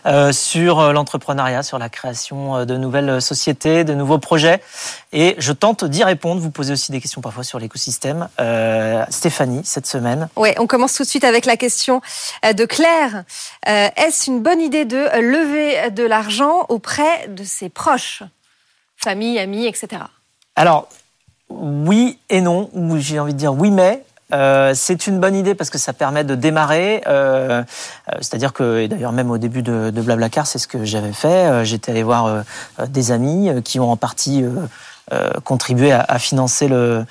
[0.06, 4.62] euh, sur l'entrepreneuriat, sur la création de nouvelles sociétés, de nouveaux projets.
[5.12, 6.40] Et je tente d'y répondre.
[6.40, 8.28] Vous posez aussi des questions parfois sur l'écosystème.
[9.10, 10.28] Stéphanie, cette semaine.
[10.36, 12.02] Oui, on commence tout de suite avec la question
[12.44, 13.24] de Claire.
[13.66, 18.22] Est-ce une bonne idée de lever de l'argent auprès de ses proches,
[18.96, 20.02] famille, amis, etc.
[20.54, 20.88] Alors,
[21.50, 24.02] oui et non, ou j'ai envie de dire oui mais.
[24.32, 27.02] Euh, c'est une bonne idée parce que ça permet de démarrer.
[27.06, 27.62] Euh,
[28.10, 31.12] euh, c'est-à-dire que, et d'ailleurs même au début de, de Blablacar, c'est ce que j'avais
[31.12, 31.64] fait.
[31.64, 32.42] J'étais allé voir
[32.88, 34.44] des amis qui ont en partie
[35.44, 37.04] contribué à, financer le,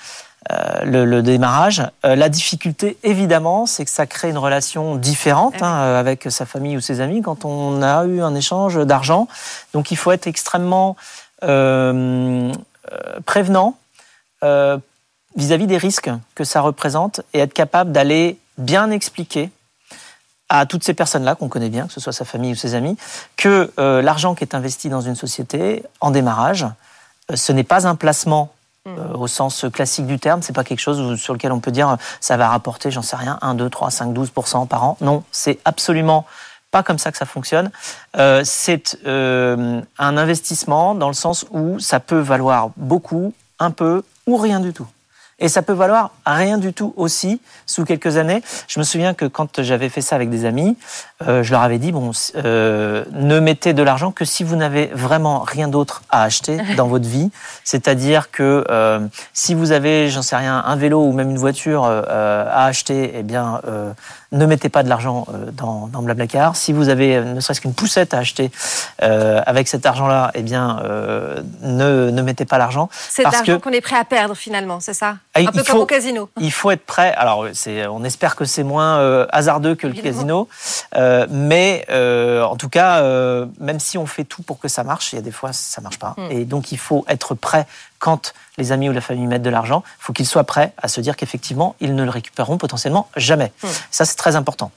[0.84, 1.84] le, démarrage.
[2.04, 6.82] la difficulté, évidemment, c'est que ça crée une relation différente hein, avec sa famille ou
[6.82, 9.28] ses amis quand on a eu un échange d'argent.
[9.74, 10.96] Donc il faut être extrêmement
[13.26, 13.76] prévenant
[14.44, 14.78] euh,
[15.36, 19.50] vis-à-vis des risques que ça représente et être capable d'aller bien expliquer
[20.50, 22.96] à toutes ces personnes-là qu'on connaît bien, que ce soit sa famille ou ses amis,
[23.38, 26.68] que euh, l'argent qui est investi dans une société en démarrage,
[27.32, 28.54] euh, ce n'est pas un placement
[28.88, 30.44] euh, au sens classique du terme.
[30.44, 33.40] C'est pas quelque chose sur lequel on peut dire ça va rapporter, j'en sais rien,
[33.42, 34.98] 1, 2, 3, 5, 12% par an.
[35.02, 36.26] Non, c'est absolument
[36.70, 37.72] pas comme ça que ça fonctionne.
[38.44, 44.60] C'est un investissement dans le sens où ça peut valoir beaucoup, un peu ou rien
[44.60, 44.88] du tout.
[45.40, 48.42] Et ça peut valoir rien du tout aussi sous quelques années.
[48.68, 50.78] Je me souviens que quand j'avais fait ça avec des amis,
[51.28, 54.86] euh, je leur avais dit bon, euh, ne mettez de l'argent que si vous n'avez
[54.88, 57.32] vraiment rien d'autre à acheter dans votre vie.
[57.64, 59.00] C'est-à-dire que euh,
[59.34, 63.24] si vous avez, j'en sais rien, un vélo ou même une voiture à acheter, eh
[63.24, 63.60] bien
[64.34, 66.56] ne mettez pas de l'argent dans, dans Blablacar.
[66.56, 68.52] Si vous avez ne serait-ce qu'une poussette à acheter
[69.00, 70.82] avec cet argent-là, eh bien
[71.62, 72.90] ne, ne mettez pas l'argent.
[73.10, 75.18] C'est de l'argent qu'on est prêt à perdre finalement, c'est ça?
[75.34, 76.30] Ah, Un peu comme au casino.
[76.40, 77.14] Il faut être prêt.
[77.16, 77.46] Alors
[77.90, 80.48] on espère que c'est moins hasardeux que le casino.
[80.96, 84.84] Euh, mais euh, en tout cas, euh, même si on fait tout pour que ça
[84.84, 86.16] marche, il y a des fois ça marche pas.
[86.18, 86.32] Hmm.
[86.32, 87.66] Et donc il faut être prêt
[88.00, 89.84] quand les amis ou la famille mettent de l'argent.
[90.00, 93.52] Il faut qu'ils soient prêts à se dire qu'effectivement ils ne le récupéreront potentiellement jamais.
[93.64, 93.68] Hmm.
[93.92, 94.72] Ça c'est très important.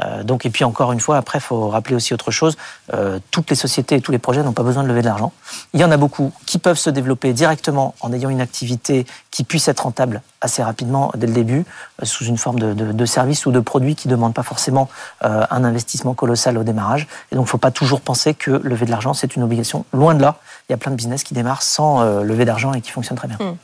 [0.00, 2.56] Euh, donc, et puis encore une fois, après, il faut rappeler aussi autre chose.
[2.92, 5.32] Euh, toutes les sociétés et tous les projets n'ont pas besoin de lever de l'argent.
[5.72, 9.44] Il y en a beaucoup qui peuvent se développer directement en ayant une activité qui
[9.44, 11.64] puisse être rentable assez rapidement dès le début,
[12.02, 14.42] euh, sous une forme de, de, de, service ou de produit qui ne demande pas
[14.42, 14.88] forcément
[15.20, 17.06] un investissement colossal au démarrage.
[17.30, 19.84] Et donc, il ne faut pas toujours penser que lever de l'argent, c'est une obligation.
[19.92, 20.38] Loin de là,
[20.68, 23.28] il y a plein de business qui démarrent sans lever d'argent et qui fonctionnent très
[23.28, 23.38] bien.
[23.38, 23.56] Hmm.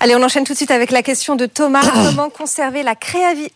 [0.00, 1.82] Allez, on enchaîne tout de suite avec la question de Thomas.
[1.92, 2.94] Comment conserver la,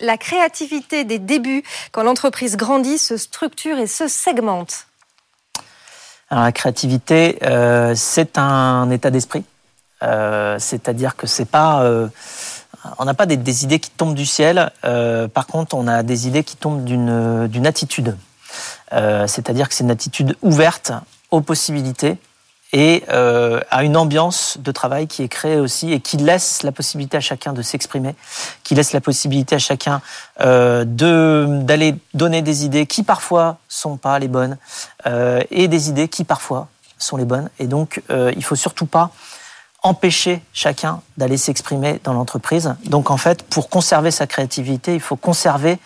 [0.01, 1.63] la créativité des débuts
[1.93, 4.87] quand l'entreprise grandit, se structure et se segmente?
[6.31, 9.45] Alors, la créativité, euh, c'est un état d'esprit.
[10.03, 12.09] Euh, c'est-à-dire que c'est pas, euh,
[12.99, 14.71] on n'a pas des, idées qui tombent du ciel.
[14.83, 18.17] par contre, on a des idées qui tombent d'une attitude.
[18.91, 20.93] c'est-à-dire que c'est une attitude ouverte
[21.31, 22.19] aux possibilités
[22.73, 26.73] et euh, à une ambiance de travail qui est créée aussi et qui laisse la
[26.73, 28.15] possibilité à chacun de s'exprimer,
[28.65, 30.03] qui laisse la possibilité à chacun
[30.41, 34.59] euh, de d'aller donner des idées qui parfois sont pas les bonnes
[35.07, 37.51] euh, et des idées qui parfois sont les bonnes.
[37.59, 39.11] Et donc, il faut surtout pas
[39.83, 42.75] empêcher chacun d'aller s'exprimer dans l'entreprise.
[42.87, 45.79] Donc, en fait, pour conserver sa créativité, il faut conserver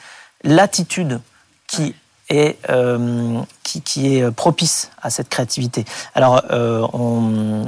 [0.44, 1.20] l'attitude
[1.66, 1.96] qui
[2.32, 3.40] euh,
[3.70, 5.84] qui, qui, est propice à cette créativité.
[6.14, 6.86] Alors, euh,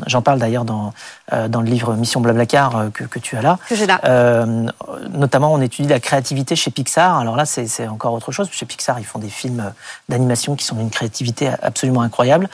[0.06, 0.92] j'en parle d'ailleurs dans,
[1.32, 3.58] euh, dans le livre Mission Blablacar euh, que, que tu as là.
[3.68, 4.00] Que j'ai là.
[4.04, 4.66] Euh,
[5.10, 7.16] notamment, on étudie la créativité chez Pixar.
[7.18, 8.48] Alors là, c'est encore autre chose.
[8.50, 9.72] Chez Pixar, ils font des films
[10.08, 12.48] d'animation qui sont d'une créativité absolument incroyable.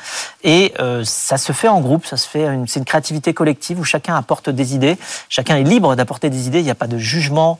[0.44, 0.74] Et
[1.04, 2.46] ça se fait en groupe, ça se fait.
[2.66, 4.98] C'est une créativité collective où chacun apporte des idées.
[5.28, 6.60] Chacun est libre d'apporter des idées.
[6.60, 7.58] Il n'y a pas de jugement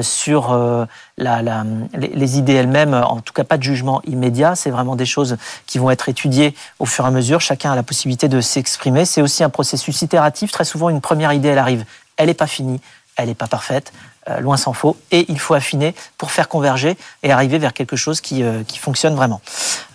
[0.00, 0.86] sur
[1.18, 1.64] la, la,
[1.94, 2.94] les, idées elles-mêmes.
[2.94, 4.54] En tout cas, pas de jugement immédiat.
[4.54, 5.36] C'est vraiment des choses
[5.66, 7.40] qui vont être étudiées au fur et à mesure.
[7.40, 9.04] Chacun a la possibilité de s'exprimer.
[9.04, 10.52] C'est aussi un processus itératif.
[10.52, 11.84] Très souvent, une première idée, elle arrive.
[12.16, 12.80] Elle n'est pas finie,
[13.16, 13.92] elle n'est pas parfaite.
[14.30, 17.96] Euh, loin s'en faut, et il faut affiner pour faire converger et arriver vers quelque
[17.96, 19.40] chose qui, euh, qui fonctionne vraiment.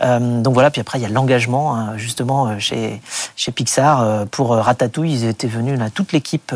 [0.01, 3.01] Euh, donc voilà, puis après il y a l'engagement, hein, justement, chez,
[3.35, 4.25] chez Pixar.
[4.27, 6.53] pour Ratatouille, ils étaient venus, là, toute l'équipe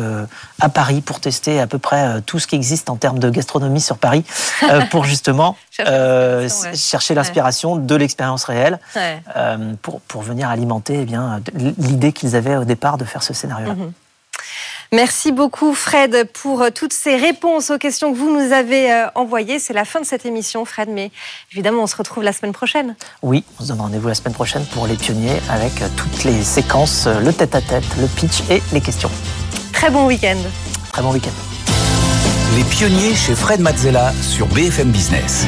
[0.60, 3.80] à Paris pour tester à peu près tout ce qui existe en termes de gastronomie
[3.80, 4.24] sur Paris,
[4.90, 5.56] pour justement
[6.74, 8.78] chercher l'inspiration de l'expérience réelle,
[9.82, 11.40] pour, pour venir alimenter eh bien
[11.78, 13.74] l'idée qu'ils avaient au départ de faire ce scénario-là.
[13.74, 14.07] Mm-hmm.
[14.92, 19.06] Merci beaucoup Fred pour euh, toutes ces réponses aux questions que vous nous avez euh,
[19.14, 19.58] envoyées.
[19.58, 21.10] C'est la fin de cette émission Fred, mais
[21.52, 22.96] évidemment on se retrouve la semaine prochaine.
[23.22, 26.42] Oui, on se donne rendez-vous la semaine prochaine pour les pionniers avec euh, toutes les
[26.42, 29.10] séquences, le tête-à-tête, le pitch et les questions.
[29.74, 30.38] Très bon week-end.
[30.90, 31.28] Très bon week-end.
[32.56, 35.46] Les pionniers chez Fred Mazzella sur BFM Business.